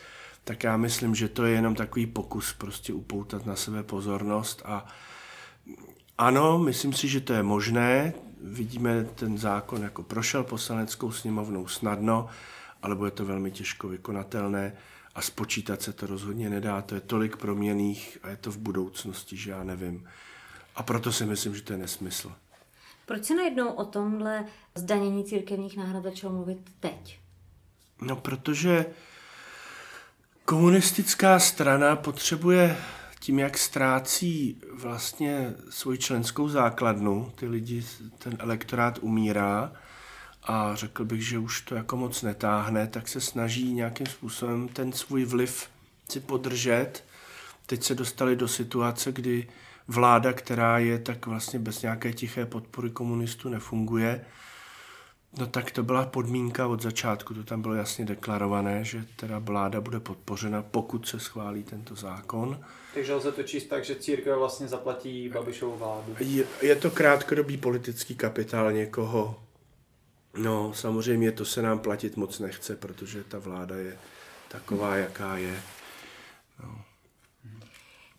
Tak 0.45 0.63
já 0.63 0.77
myslím, 0.77 1.15
že 1.15 1.29
to 1.29 1.45
je 1.45 1.53
jenom 1.53 1.75
takový 1.75 2.05
pokus 2.05 2.53
prostě 2.53 2.93
upoutat 2.93 3.45
na 3.45 3.55
sebe 3.55 3.84
pozornost 3.84 4.62
a 4.65 4.86
ano, 6.17 6.60
myslím 6.60 6.93
si, 6.93 7.08
že 7.08 7.21
to 7.21 7.34
je 7.34 7.43
možné, 7.43 8.13
vidíme, 8.41 9.03
ten 9.03 9.38
zákon 9.38 9.84
jako 9.84 10.03
prošel 10.03 10.43
poslaneckou 10.43 11.12
sněmovnou 11.12 11.67
snadno, 11.67 12.27
ale 12.81 12.95
bude 12.95 13.12
to 13.12 13.25
velmi 13.25 13.51
těžko 13.51 13.88
vykonatelné 13.88 14.73
a 15.15 15.21
spočítat 15.21 15.81
se 15.81 15.93
to 15.93 16.08
rozhodně 16.08 16.49
nedá. 16.49 16.81
To 16.81 16.95
je 16.95 17.01
tolik 17.01 17.38
proměných 17.38 18.17
a 18.23 18.29
je 18.29 18.38
to 18.38 18.51
v 18.51 18.58
budoucnosti, 18.58 19.38
že 19.38 19.51
já 19.51 19.63
nevím. 19.63 20.08
A 20.75 20.84
proto 20.84 21.12
si 21.12 21.25
myslím, 21.25 21.55
že 21.55 21.62
to 21.62 21.73
je 21.73 21.79
nesmysl. 21.79 22.31
Proč 23.05 23.25
se 23.25 23.36
najednou 23.36 23.69
o 23.69 23.86
tomhle 23.86 24.45
zdanění 24.75 25.25
církevních 25.25 25.77
náhrad 25.77 26.03
začal 26.03 26.31
mluvit 26.31 26.58
teď? 26.79 27.19
No, 28.01 28.15
protože 28.15 28.86
komunistická 30.45 31.39
strana 31.39 31.95
potřebuje 31.95 32.77
tím, 33.19 33.39
jak 33.39 33.58
ztrácí 33.58 34.62
vlastně 34.73 35.53
svoji 35.69 35.97
členskou 35.97 36.49
základnu, 36.49 37.31
ty 37.36 37.47
lidi, 37.47 37.86
ten 38.17 38.38
elektorát 38.39 38.99
umírá 39.01 39.71
a 40.43 40.75
řekl 40.75 41.05
bych, 41.05 41.27
že 41.27 41.39
už 41.39 41.62
to 41.62 41.75
jako 41.75 41.97
moc 41.97 42.21
netáhne, 42.21 42.88
tak 42.88 43.08
se 43.08 43.21
snaží 43.21 43.73
nějakým 43.73 44.08
způsobem 44.08 44.67
ten 44.67 44.91
svůj 44.91 45.25
vliv 45.25 45.69
si 46.10 46.19
podržet. 46.19 47.03
Teď 47.65 47.84
se 47.84 47.95
dostali 47.95 48.36
do 48.36 48.47
situace, 48.47 49.12
kdy 49.12 49.47
vláda, 49.88 50.34
která 50.34 50.77
je 50.77 50.99
tak 50.99 51.25
vlastně 51.25 51.60
bez 51.60 51.81
nějaké 51.81 52.13
tiché 52.13 52.45
podpory 52.45 52.89
komunistů 52.89 53.49
nefunguje, 53.49 54.25
No 55.39 55.47
tak 55.47 55.71
to 55.71 55.83
byla 55.83 56.05
podmínka 56.05 56.67
od 56.67 56.81
začátku, 56.81 57.33
to 57.33 57.43
tam 57.43 57.61
bylo 57.61 57.73
jasně 57.73 58.05
deklarované, 58.05 58.83
že 58.83 59.05
teda 59.15 59.39
vláda 59.39 59.81
bude 59.81 59.99
podpořena, 59.99 60.61
pokud 60.61 61.07
se 61.07 61.19
schválí 61.19 61.63
tento 61.63 61.95
zákon. 61.95 62.59
Takže 62.93 63.13
lze 63.13 63.31
to 63.31 63.43
číst 63.43 63.65
tak, 63.65 63.85
že 63.85 63.95
církev 63.95 64.37
vlastně 64.37 64.67
zaplatí 64.67 65.29
Babišovu 65.29 65.77
vládu. 65.77 66.15
Je, 66.19 66.45
je 66.61 66.75
to 66.75 66.91
krátkodobý 66.91 67.57
politický 67.57 68.15
kapitál 68.15 68.71
někoho. 68.71 69.39
No, 70.37 70.73
samozřejmě 70.73 71.31
to 71.31 71.45
se 71.45 71.61
nám 71.61 71.79
platit 71.79 72.17
moc 72.17 72.39
nechce, 72.39 72.75
protože 72.75 73.23
ta 73.23 73.39
vláda 73.39 73.75
je 73.75 73.97
taková, 74.47 74.95
jaká 74.95 75.37
je. 75.37 75.61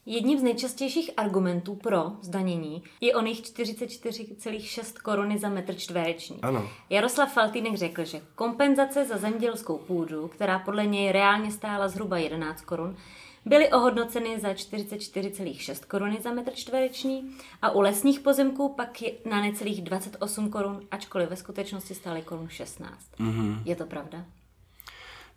Jedním 0.09 0.39
z 0.39 0.43
nejčastějších 0.43 1.11
argumentů 1.17 1.75
pro 1.75 2.13
zdanění 2.23 2.83
je 3.01 3.15
oných 3.15 3.43
44,6 3.43 5.03
koruny 5.03 5.39
za 5.39 5.49
metr 5.49 5.75
čtvereční. 5.75 6.39
Ano. 6.43 6.69
Jaroslav 6.91 7.33
Faltýnek 7.33 7.75
řekl, 7.75 8.05
že 8.05 8.21
kompenzace 8.35 9.05
za 9.05 9.17
zemědělskou 9.17 9.79
půdu, 9.79 10.29
která 10.29 10.59
podle 10.59 10.87
něj 10.87 11.13
reálně 11.13 11.51
stála 11.51 11.89
zhruba 11.89 12.19
11 12.19 12.63
korun, 12.63 12.97
byly 13.45 13.73
ohodnoceny 13.73 14.41
za 14.41 14.53
44,6 14.53 15.87
koruny 15.87 16.19
za 16.21 16.33
metr 16.33 16.53
čtvereční 16.55 17.31
a 17.63 17.71
u 17.71 17.81
lesních 17.81 18.21
pozemků 18.21 18.69
pak 18.69 19.03
je 19.03 19.13
na 19.31 19.41
necelých 19.41 19.83
28 19.83 20.51
korun, 20.51 20.81
ačkoliv 20.91 21.31
ve 21.31 21.37
skutečnosti 21.37 21.95
stály 21.95 22.23
korun 22.23 22.49
16. 22.49 22.93
Mm-hmm. 23.19 23.63
Je 23.65 23.77
to 23.77 23.87
pravda? 23.87 24.25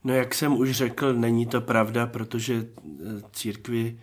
No 0.04 0.14
jak 0.14 0.34
jsem 0.34 0.58
už 0.58 0.72
řekl, 0.72 1.14
není 1.14 1.46
to 1.46 1.62
pravda, 1.62 2.08
protože 2.08 2.54
e, 2.54 2.66
církvi 3.32 4.00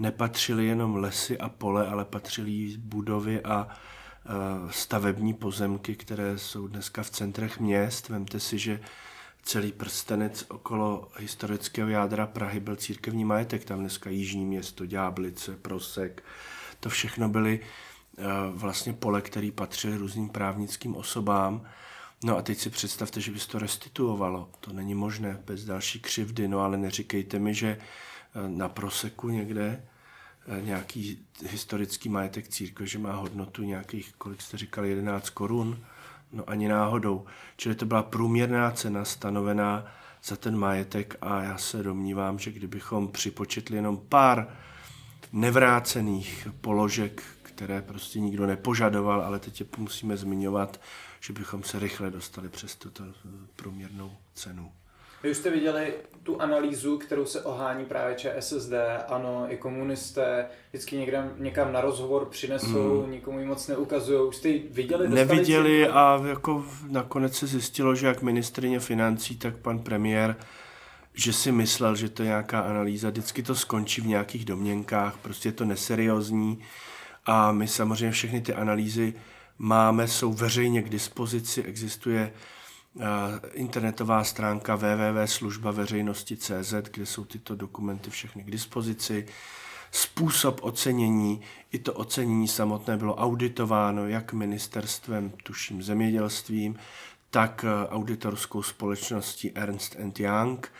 nepatřily 0.00 0.66
jenom 0.66 0.96
lesy 0.96 1.38
a 1.38 1.48
pole, 1.48 1.86
ale 1.86 2.04
patřily 2.04 2.74
budovy 2.78 3.40
a 3.40 3.68
e, 3.68 4.72
stavební 4.72 5.34
pozemky, 5.34 5.96
které 5.96 6.38
jsou 6.38 6.68
dneska 6.68 7.02
v 7.02 7.10
centrech 7.10 7.60
měst. 7.60 8.08
Vemte 8.08 8.40
si, 8.40 8.58
že 8.58 8.80
celý 9.42 9.72
prstenec 9.72 10.44
okolo 10.48 11.08
historického 11.18 11.88
jádra 11.88 12.26
Prahy 12.26 12.60
byl 12.60 12.76
církevní 12.76 13.24
majetek. 13.24 13.64
Tam 13.64 13.78
dneska 13.78 14.10
Jižní 14.10 14.46
město, 14.46 14.86
Ďáblice, 14.86 15.56
Prosek. 15.56 16.22
To 16.80 16.88
všechno 16.88 17.28
byly 17.28 17.60
e, 17.60 18.24
vlastně 18.50 18.92
pole, 18.92 19.22
které 19.22 19.50
patřily 19.54 19.96
různým 19.96 20.28
právnickým 20.28 20.96
osobám. 20.96 21.62
No 22.24 22.36
a 22.36 22.42
teď 22.42 22.58
si 22.58 22.70
představte, 22.70 23.20
že 23.20 23.30
by 23.30 23.38
to 23.38 23.58
restituovalo. 23.58 24.50
To 24.60 24.72
není 24.72 24.94
možné 24.94 25.42
bez 25.46 25.64
další 25.64 26.00
křivdy, 26.00 26.48
no 26.48 26.60
ale 26.60 26.78
neříkejte 26.78 27.38
mi, 27.38 27.54
že 27.54 27.78
na 28.48 28.68
proseku 28.68 29.28
někde 29.28 29.82
Eh, 30.48 30.62
nějaký 30.62 31.18
historický 31.46 32.08
majetek 32.08 32.48
církve, 32.48 32.86
že 32.86 32.98
má 32.98 33.12
hodnotu 33.12 33.62
nějakých, 33.62 34.14
kolik 34.18 34.42
jste 34.42 34.56
říkali, 34.56 34.88
11 34.88 35.30
korun, 35.30 35.78
no 36.32 36.50
ani 36.50 36.68
náhodou. 36.68 37.26
Čili 37.56 37.74
to 37.74 37.86
byla 37.86 38.02
průměrná 38.02 38.70
cena 38.70 39.04
stanovená 39.04 39.86
za 40.24 40.36
ten 40.36 40.58
majetek 40.58 41.16
a 41.20 41.42
já 41.42 41.58
se 41.58 41.82
domnívám, 41.82 42.38
že 42.38 42.50
kdybychom 42.50 43.08
připočetli 43.08 43.76
jenom 43.76 43.96
pár 44.08 44.56
nevrácených 45.32 46.48
položek, 46.60 47.22
které 47.42 47.82
prostě 47.82 48.20
nikdo 48.20 48.46
nepožadoval, 48.46 49.22
ale 49.22 49.38
teď 49.38 49.60
je 49.60 49.66
musíme 49.78 50.16
zmiňovat, 50.16 50.80
že 51.20 51.32
bychom 51.32 51.62
se 51.62 51.78
rychle 51.78 52.10
dostali 52.10 52.48
přes 52.48 52.76
tuto 52.76 53.04
průměrnou 53.56 54.16
cenu. 54.34 54.72
Vy 55.22 55.30
už 55.30 55.36
jste 55.36 55.50
viděli 55.50 55.94
tu 56.22 56.40
analýzu, 56.40 56.98
kterou 56.98 57.24
se 57.24 57.42
ohání 57.42 57.84
právě 57.84 58.16
ČSSD, 58.16 58.72
ano, 59.08 59.46
i 59.48 59.56
komunisté, 59.56 60.46
vždycky 60.68 60.96
někam, 60.96 61.30
někam 61.38 61.72
na 61.72 61.80
rozhovor 61.80 62.26
přinesou, 62.26 63.02
mm. 63.06 63.12
nikomu 63.12 63.40
ji 63.40 63.46
moc 63.46 63.68
neukazují. 63.68 64.28
Už 64.28 64.36
jste 64.36 64.48
ji 64.48 64.68
viděli? 64.70 65.08
Neviděli 65.08 65.88
a 65.88 66.22
jako 66.26 66.64
nakonec 66.88 67.36
se 67.36 67.46
zjistilo, 67.46 67.94
že 67.94 68.06
jak 68.06 68.22
ministrině 68.22 68.80
financí, 68.80 69.36
tak 69.36 69.56
pan 69.56 69.78
premiér 69.78 70.36
že 71.14 71.32
si 71.32 71.52
myslel, 71.52 71.96
že 71.96 72.08
to 72.08 72.22
je 72.22 72.26
nějaká 72.28 72.60
analýza. 72.60 73.10
Vždycky 73.10 73.42
to 73.42 73.54
skončí 73.54 74.00
v 74.00 74.06
nějakých 74.06 74.44
domněnkách, 74.44 75.16
prostě 75.16 75.48
je 75.48 75.52
to 75.52 75.64
neseriózní 75.64 76.58
a 77.26 77.52
my 77.52 77.68
samozřejmě 77.68 78.10
všechny 78.10 78.40
ty 78.40 78.54
analýzy 78.54 79.14
máme, 79.58 80.08
jsou 80.08 80.32
veřejně 80.32 80.82
k 80.82 80.88
dispozici, 80.88 81.62
existuje 81.62 82.32
internetová 83.52 84.24
stránka 84.24 84.76
www.službaveřejnosti.cz, 84.76 86.74
kde 86.90 87.06
jsou 87.06 87.24
tyto 87.24 87.56
dokumenty 87.56 88.10
všechny 88.10 88.44
k 88.44 88.50
dispozici. 88.50 89.26
Způsob 89.90 90.60
ocenění, 90.62 91.40
i 91.72 91.78
to 91.78 91.92
ocenění 91.92 92.48
samotné 92.48 92.96
bylo 92.96 93.14
auditováno 93.14 94.08
jak 94.08 94.32
ministerstvem, 94.32 95.32
tuším 95.42 95.82
zemědělstvím, 95.82 96.78
tak 97.30 97.64
uh, 97.64 97.70
auditorskou 97.94 98.62
společností 98.62 99.52
Ernst 99.54 99.96
Young 100.18 100.72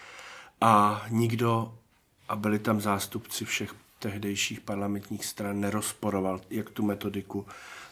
a 0.61 1.07
nikdo, 1.09 1.75
a 2.29 2.37
byli 2.37 2.59
tam 2.59 2.81
zástupci 2.81 3.45
všech 3.45 3.75
tehdejších 3.99 4.61
parlamentních 4.61 5.25
stran, 5.25 5.61
nerozporoval 5.61 6.41
jak 6.51 6.71
tu 6.71 6.83
metodiku, 6.83 7.47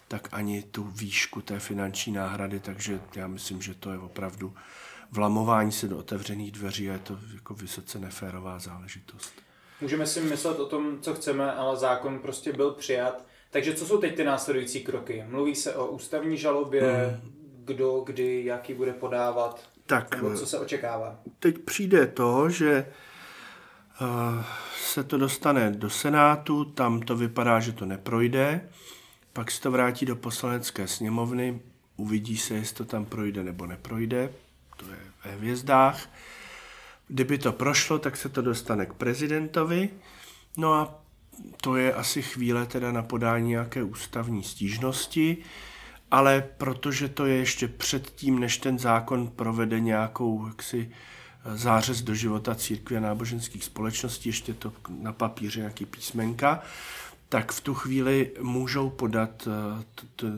tak 0.08 0.28
ani 0.32 0.62
tu 0.62 0.84
výšku 0.84 1.42
té 1.42 1.58
finanční 1.58 2.12
náhrady, 2.12 2.60
takže 2.60 3.00
já 3.14 3.28
myslím, 3.28 3.62
že 3.62 3.74
to 3.74 3.92
je 3.92 3.98
opravdu 3.98 4.54
vlamování 5.12 5.72
se 5.72 5.88
do 5.88 5.98
otevřených 5.98 6.52
dveří 6.52 6.90
a 6.90 6.92
je 6.92 6.98
to 6.98 7.18
jako 7.34 7.54
vysoce 7.54 7.98
neférová 7.98 8.58
záležitost. 8.58 9.32
Můžeme 9.80 10.06
si 10.06 10.20
myslet 10.20 10.60
o 10.60 10.66
tom, 10.66 10.98
co 11.00 11.14
chceme, 11.14 11.52
ale 11.52 11.76
zákon 11.76 12.18
prostě 12.18 12.52
byl 12.52 12.70
přijat. 12.70 13.24
Takže 13.50 13.74
co 13.74 13.86
jsou 13.86 13.98
teď 13.98 14.16
ty 14.16 14.24
následující 14.24 14.80
kroky? 14.80 15.24
Mluví 15.28 15.54
se 15.54 15.74
o 15.74 15.86
ústavní 15.86 16.36
žalobě, 16.36 16.82
hmm. 16.82 17.32
kdo, 17.64 18.00
kdy, 18.06 18.44
jaký 18.44 18.74
bude 18.74 18.92
podávat? 18.92 19.68
Tak, 19.86 20.14
Nebo 20.16 20.36
co 20.36 20.46
se 20.46 20.58
očekává? 20.58 21.18
Teď 21.38 21.58
přijde 21.58 22.06
to, 22.06 22.50
že 22.50 22.86
uh, 24.00 24.44
se 24.84 25.04
to 25.04 25.18
dostane 25.18 25.70
do 25.70 25.90
Senátu, 25.90 26.64
tam 26.64 27.00
to 27.00 27.16
vypadá, 27.16 27.60
že 27.60 27.72
to 27.72 27.86
neprojde, 27.86 28.68
pak 29.38 29.50
se 29.50 29.60
to 29.62 29.70
vrátí 29.70 30.06
do 30.06 30.16
poslanecké 30.16 30.88
sněmovny, 30.88 31.60
uvidí 31.96 32.36
se, 32.36 32.54
jestli 32.54 32.76
to 32.76 32.84
tam 32.84 33.04
projde 33.04 33.44
nebo 33.44 33.66
neprojde, 33.66 34.32
to 34.76 34.84
je 34.90 34.98
ve 35.24 35.30
hvězdách. 35.30 36.10
Kdyby 37.08 37.38
to 37.38 37.52
prošlo, 37.52 37.98
tak 37.98 38.16
se 38.16 38.28
to 38.28 38.42
dostane 38.42 38.86
k 38.86 38.92
prezidentovi, 38.92 39.90
no 40.56 40.74
a 40.74 41.00
to 41.60 41.76
je 41.76 41.94
asi 41.94 42.22
chvíle 42.22 42.66
teda 42.66 42.92
na 42.92 43.02
podání 43.02 43.48
nějaké 43.48 43.82
ústavní 43.82 44.42
stížnosti 44.42 45.36
ale 46.10 46.48
protože 46.58 47.08
to 47.08 47.26
je 47.26 47.36
ještě 47.36 47.68
předtím, 47.68 48.38
než 48.38 48.58
ten 48.58 48.78
zákon 48.78 49.28
provede 49.28 49.80
nějakou 49.80 50.46
jaksi, 50.46 50.90
zářez 51.54 52.02
do 52.02 52.14
života 52.14 52.54
církve 52.54 52.96
a 52.96 53.00
náboženských 53.00 53.64
společností, 53.64 54.28
ještě 54.28 54.54
to 54.54 54.72
na 54.88 55.12
papíře 55.12 55.60
nějaký 55.60 55.86
písmenka, 55.86 56.62
tak 57.28 57.52
v 57.52 57.60
tu 57.60 57.74
chvíli 57.74 58.30
můžou 58.40 58.90
podat 58.90 59.48
eh, 59.48 60.28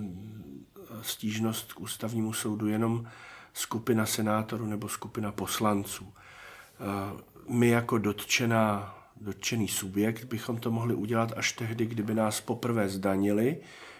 stížnost 1.02 1.72
k 1.72 1.80
ústavnímu 1.80 2.32
soudu 2.32 2.68
jenom 2.68 3.06
skupina 3.52 4.06
senátorů 4.06 4.66
nebo 4.66 4.88
skupina 4.88 5.32
poslanců. 5.32 6.12
Eh, 6.14 7.22
my 7.48 7.68
jako 7.68 7.98
dotčená, 7.98 8.94
dotčený 9.20 9.68
subjekt 9.68 10.24
bychom 10.24 10.56
to 10.56 10.70
mohli 10.70 10.94
udělat 10.94 11.32
až 11.36 11.52
tehdy, 11.52 11.86
kdyby 11.86 12.14
nás 12.14 12.40
poprvé 12.40 12.88
zdanili, 12.88 13.56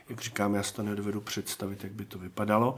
jak 0.08 0.20
říkám, 0.20 0.54
já 0.54 0.62
si 0.62 0.74
to 0.74 0.82
nedovedu 0.82 1.20
představit, 1.20 1.84
jak 1.84 1.92
by 1.92 2.04
to 2.04 2.18
vypadalo. 2.18 2.76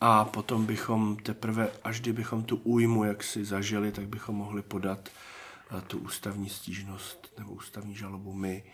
A 0.00 0.24
potom 0.24 0.66
bychom 0.66 1.16
teprve, 1.16 1.68
až 1.84 2.00
kdybychom 2.00 2.42
tu 2.42 2.56
újmu 2.56 3.04
jak 3.04 3.22
si 3.22 3.44
zažili, 3.44 3.92
tak 3.92 4.08
bychom 4.08 4.36
mohli 4.36 4.62
podat 4.62 5.08
eh, 5.08 5.80
tu 5.80 5.98
ústavní 5.98 6.48
stížnost 6.48 7.32
nebo 7.38 7.50
ústavní 7.52 7.94
žalobu 7.94 8.32
my. 8.32 8.64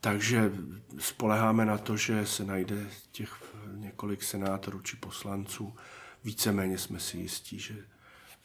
Takže 0.00 0.52
spoleháme 0.98 1.64
na 1.64 1.78
to, 1.78 1.96
že 1.96 2.26
se 2.26 2.44
najde 2.44 2.76
těch 3.12 3.42
několik 3.72 4.22
senátorů 4.22 4.80
či 4.80 4.96
poslanců. 4.96 5.76
Víceméně 6.24 6.78
jsme 6.78 7.00
si 7.00 7.16
jistí, 7.18 7.58
že, 7.58 7.74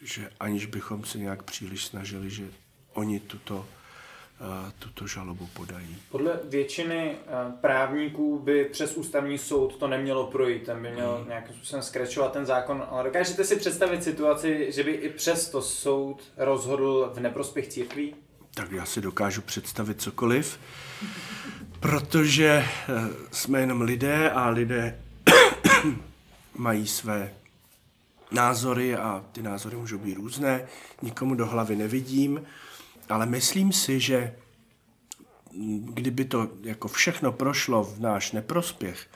že 0.01 0.29
aniž 0.39 0.65
bychom 0.65 1.03
se 1.03 1.17
nějak 1.17 1.43
příliš 1.43 1.85
snažili, 1.85 2.29
že 2.29 2.47
oni 2.93 3.19
tuto 3.19 3.65
tuto 4.79 5.07
žalobu 5.07 5.49
podají. 5.53 5.97
Podle 6.11 6.39
většiny 6.43 7.17
právníků 7.61 8.39
by 8.39 8.65
přes 8.65 8.97
ústavní 8.97 9.37
soud 9.37 9.75
to 9.75 9.87
nemělo 9.87 10.27
projít, 10.27 10.63
ten 10.63 10.81
by 10.81 10.91
měl 10.91 11.17
hmm. 11.17 11.27
nějakým 11.27 11.55
způsobem 11.55 11.83
skračovat 11.83 12.33
ten 12.33 12.45
zákon, 12.45 12.85
ale 12.89 13.03
dokážete 13.03 13.43
si 13.43 13.55
představit 13.55 14.03
situaci, 14.03 14.71
že 14.71 14.83
by 14.83 14.91
i 14.91 15.09
přesto 15.09 15.61
soud 15.61 16.23
rozhodl 16.37 17.11
v 17.13 17.19
neprospěch 17.19 17.67
církví? 17.67 18.15
Tak 18.53 18.71
já 18.71 18.85
si 18.85 19.01
dokážu 19.01 19.41
představit 19.41 20.01
cokoliv, 20.01 20.59
protože 21.85 22.45
e, 22.47 22.65
jsme 23.31 23.59
jenom 23.59 23.81
lidé 23.81 24.29
a 24.29 24.49
lidé 24.49 24.99
mají 26.57 26.87
své 26.87 27.33
názory 28.31 28.95
a 28.95 29.23
ty 29.31 29.41
názory 29.41 29.75
můžou 29.75 29.97
být 29.97 30.13
různé, 30.13 30.67
nikomu 31.01 31.35
do 31.35 31.45
hlavy 31.45 31.75
nevidím 31.75 32.41
ale 33.09 33.25
myslím 33.25 33.73
si, 33.73 33.99
že 33.99 34.35
kdyby 35.83 36.25
to 36.25 36.49
jako 36.61 36.87
všechno 36.87 37.31
prošlo 37.31 37.83
v 37.83 37.99
náš 37.99 38.31
neprospěch, 38.31 39.07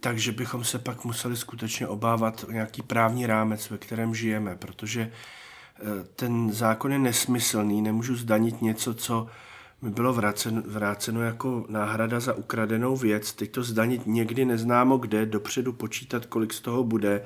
takže 0.00 0.32
bychom 0.32 0.64
se 0.64 0.78
pak 0.78 1.04
museli 1.04 1.36
skutečně 1.36 1.88
obávat 1.88 2.44
o 2.48 2.52
nějaký 2.52 2.82
právní 2.82 3.26
rámec, 3.26 3.70
ve 3.70 3.78
kterém 3.78 4.14
žijeme, 4.14 4.56
protože 4.56 5.00
eh, 5.10 6.04
ten 6.16 6.52
zákon 6.52 6.92
je 6.92 6.98
nesmyslný, 6.98 7.82
nemůžu 7.82 8.16
zdanit 8.16 8.62
něco, 8.62 8.94
co 8.94 9.26
mi 9.82 9.90
bylo 9.90 10.12
vráceno, 10.12 10.62
vráceno 10.66 11.22
jako 11.22 11.66
náhrada 11.68 12.20
za 12.20 12.34
ukradenou 12.34 12.96
věc, 12.96 13.32
teď 13.32 13.50
to 13.50 13.62
zdanit 13.62 14.06
někdy 14.06 14.44
neznámo 14.44 14.98
kde, 14.98 15.26
dopředu 15.26 15.72
počítat, 15.72 16.26
kolik 16.26 16.52
z 16.52 16.60
toho 16.60 16.84
bude, 16.84 17.22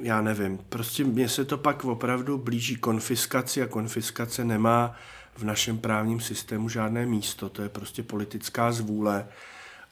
já 0.00 0.20
nevím, 0.20 0.58
prostě 0.58 1.04
mně 1.04 1.28
se 1.28 1.44
to 1.44 1.58
pak 1.58 1.84
opravdu 1.84 2.38
blíží 2.38 2.76
konfiskaci 2.76 3.62
a 3.62 3.66
konfiskace 3.66 4.44
nemá 4.44 4.94
v 5.36 5.44
našem 5.44 5.78
právním 5.78 6.20
systému 6.20 6.68
žádné 6.68 7.06
místo, 7.06 7.48
to 7.48 7.62
je 7.62 7.68
prostě 7.68 8.02
politická 8.02 8.72
zvůle. 8.72 9.28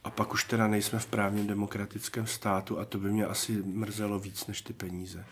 A 0.04 0.10
pak 0.10 0.34
už 0.34 0.44
teda 0.44 0.66
nejsme 0.66 0.98
v 0.98 1.06
právním 1.06 1.46
demokratickém 1.46 2.26
státu 2.26 2.78
a 2.78 2.84
to 2.84 2.98
by 2.98 3.10
mě 3.10 3.26
asi 3.26 3.62
mrzelo 3.66 4.18
víc 4.18 4.46
než 4.46 4.62
ty 4.62 4.72
peníze. 4.72 5.24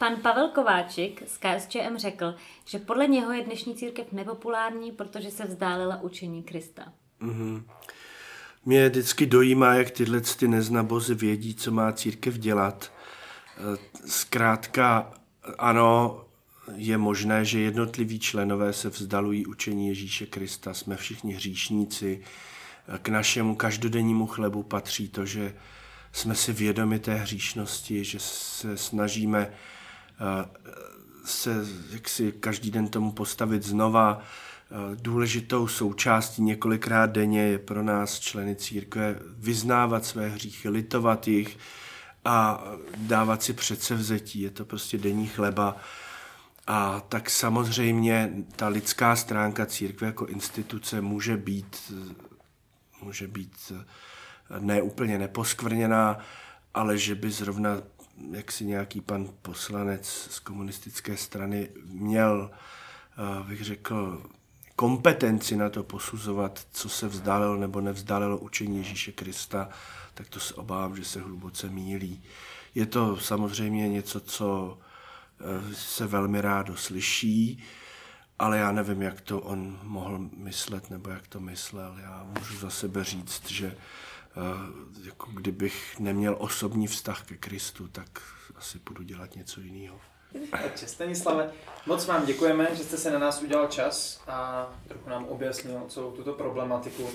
Pan 0.00 0.16
Pavel 0.16 0.48
Kováčik 0.48 1.22
z 1.26 1.36
KSČM 1.36 1.96
řekl, 1.96 2.34
že 2.64 2.78
podle 2.78 3.06
něho 3.06 3.32
je 3.32 3.44
dnešní 3.44 3.74
církev 3.74 4.12
nepopulární, 4.12 4.92
protože 4.92 5.30
se 5.30 5.44
vzdálila 5.44 6.02
učení 6.02 6.42
Krista. 6.42 6.92
Mm-hmm. 7.22 7.62
Mě 8.64 8.88
vždycky 8.88 9.26
dojímá, 9.26 9.74
jak 9.74 9.90
tyhle 9.90 10.20
ty 10.20 10.48
neznabozy 10.48 11.14
vědí, 11.14 11.54
co 11.54 11.70
má 11.70 11.92
církev 11.92 12.38
dělat 12.38 12.92
Zkrátka, 14.06 15.12
ano, 15.58 16.24
je 16.76 16.98
možné, 16.98 17.44
že 17.44 17.60
jednotliví 17.60 18.18
členové 18.18 18.72
se 18.72 18.88
vzdalují 18.88 19.46
učení 19.46 19.88
Ježíše 19.88 20.26
Krista. 20.26 20.74
Jsme 20.74 20.96
všichni 20.96 21.34
hříšníci. 21.34 22.22
K 23.02 23.08
našemu 23.08 23.54
každodennímu 23.54 24.26
chlebu 24.26 24.62
patří 24.62 25.08
to, 25.08 25.26
že 25.26 25.54
jsme 26.12 26.34
si 26.34 26.52
vědomi 26.52 26.98
té 26.98 27.14
hříšnosti, 27.14 28.04
že 28.04 28.18
se 28.20 28.76
snažíme 28.76 29.48
eh, 29.50 29.79
se 31.24 31.66
jaksi 31.90 32.32
každý 32.32 32.70
den 32.70 32.88
tomu 32.88 33.12
postavit 33.12 33.62
znova. 33.62 34.20
Eh, 34.20 34.96
důležitou 35.02 35.68
součástí 35.68 36.42
několikrát 36.42 37.06
denně 37.06 37.40
je 37.40 37.58
pro 37.58 37.82
nás 37.82 38.20
členy 38.20 38.56
církve 38.56 39.16
vyznávat 39.36 40.04
své 40.04 40.28
hříchy, 40.28 40.68
litovat 40.68 41.28
jich, 41.28 41.58
a 42.24 42.64
dávat 42.96 43.42
si 43.42 43.52
předsevzetí. 43.52 44.40
Je 44.40 44.50
to 44.50 44.64
prostě 44.64 44.98
denní 44.98 45.26
chleba. 45.26 45.76
A 46.66 47.00
tak 47.00 47.30
samozřejmě 47.30 48.32
ta 48.56 48.68
lidská 48.68 49.16
stránka 49.16 49.66
církve 49.66 50.06
jako 50.06 50.26
instituce 50.26 51.00
může 51.00 51.36
být, 51.36 51.92
může 53.02 53.28
být 53.28 53.72
ne 54.58 54.82
úplně 54.82 55.18
neposkvrněná, 55.18 56.18
ale 56.74 56.98
že 56.98 57.14
by 57.14 57.30
zrovna 57.30 57.82
jak 58.30 58.52
si 58.52 58.64
nějaký 58.64 59.00
pan 59.00 59.28
poslanec 59.42 60.06
z 60.30 60.38
komunistické 60.38 61.16
strany 61.16 61.68
měl, 61.84 62.50
eh, 62.52 63.48
bych 63.48 63.64
řekl, 63.64 64.22
kompetenci 64.76 65.56
na 65.56 65.70
to 65.70 65.82
posuzovat, 65.82 66.66
co 66.72 66.88
se 66.88 67.08
vzdálilo 67.08 67.56
nebo 67.56 67.80
nevzdálilo 67.80 68.38
učení 68.38 68.78
Ježíše 68.78 69.12
Krista, 69.12 69.68
tak 70.14 70.28
to 70.28 70.40
se 70.40 70.54
obávám, 70.54 70.96
že 70.96 71.04
se 71.04 71.20
hluboce 71.20 71.68
mílí. 71.68 72.22
Je 72.74 72.86
to 72.86 73.16
samozřejmě 73.16 73.88
něco, 73.88 74.20
co 74.20 74.78
eh, 75.40 75.74
se 75.74 76.06
velmi 76.06 76.40
rádo 76.40 76.76
slyší, 76.76 77.64
ale 78.38 78.58
já 78.58 78.72
nevím, 78.72 79.02
jak 79.02 79.20
to 79.20 79.40
on 79.40 79.78
mohl 79.82 80.18
myslet, 80.36 80.90
nebo 80.90 81.10
jak 81.10 81.26
to 81.26 81.40
myslel. 81.40 81.96
Já 82.02 82.26
můžu 82.38 82.56
za 82.56 82.70
sebe 82.70 83.04
říct, 83.04 83.50
že 83.50 83.76
jako 85.04 85.30
kdybych 85.30 86.00
neměl 86.00 86.36
osobní 86.38 86.86
vztah 86.86 87.24
ke 87.26 87.36
Kristu, 87.36 87.88
tak 87.88 88.22
asi 88.54 88.78
budu 88.78 89.02
dělat 89.02 89.36
něco 89.36 89.60
jiného. 89.60 90.00
Takže 90.50 90.86
Stanislave, 90.86 91.52
moc 91.86 92.06
vám 92.06 92.26
děkujeme, 92.26 92.76
že 92.76 92.84
jste 92.84 92.96
se 92.96 93.10
na 93.10 93.18
nás 93.18 93.42
udělal 93.42 93.66
čas 93.66 94.22
a 94.26 94.68
trochu 94.88 95.10
nám 95.10 95.24
objasnil 95.24 95.82
celou 95.88 96.10
tuto 96.10 96.32
problematiku. 96.32 97.08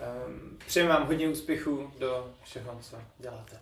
Ehm, 0.00 0.58
přeji 0.66 0.86
vám 0.86 1.06
hodně 1.06 1.28
úspěchů 1.28 1.92
do 1.98 2.34
všeho, 2.42 2.78
co 2.80 2.96
děláte. 3.18 3.60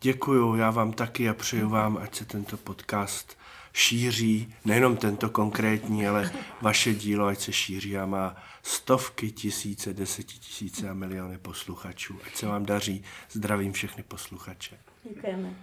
Děkuju, 0.00 0.56
já 0.56 0.70
vám 0.70 0.92
taky 0.92 1.28
a 1.28 1.34
přeju 1.34 1.68
vám, 1.68 1.98
ať 2.02 2.14
se 2.14 2.24
tento 2.24 2.56
podcast 2.56 3.36
šíří, 3.72 4.54
nejenom 4.64 4.96
tento 4.96 5.30
konkrétní, 5.30 6.06
ale 6.06 6.30
vaše 6.60 6.94
dílo, 6.94 7.26
ať 7.26 7.38
se 7.38 7.52
šíří 7.52 7.98
a 7.98 8.06
má 8.06 8.36
stovky 8.62 9.30
tisíce, 9.30 9.94
desetitisíce 9.94 10.88
a 10.88 10.94
miliony 10.94 11.38
posluchačů. 11.38 12.18
Ať 12.26 12.36
se 12.36 12.46
vám 12.46 12.66
daří. 12.66 13.04
Zdravím 13.30 13.72
všechny 13.72 14.02
posluchače. 14.02 14.78
Děkujeme. 15.14 15.54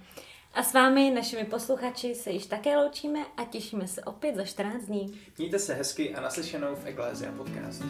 A 0.54 0.62
s 0.62 0.72
vámi, 0.72 1.10
našimi 1.10 1.44
posluchači, 1.44 2.14
se 2.14 2.30
již 2.30 2.46
také 2.46 2.76
loučíme 2.76 3.20
a 3.36 3.44
těšíme 3.44 3.88
se 3.88 4.02
opět 4.02 4.36
za 4.36 4.44
14 4.44 4.84
dní. 4.84 5.20
Mějte 5.38 5.58
se 5.58 5.74
hezky 5.74 6.14
a 6.14 6.20
naslyšenou 6.20 6.74
v 6.74 6.86
Ecclesia 6.86 7.32
Podcast. 7.32 7.82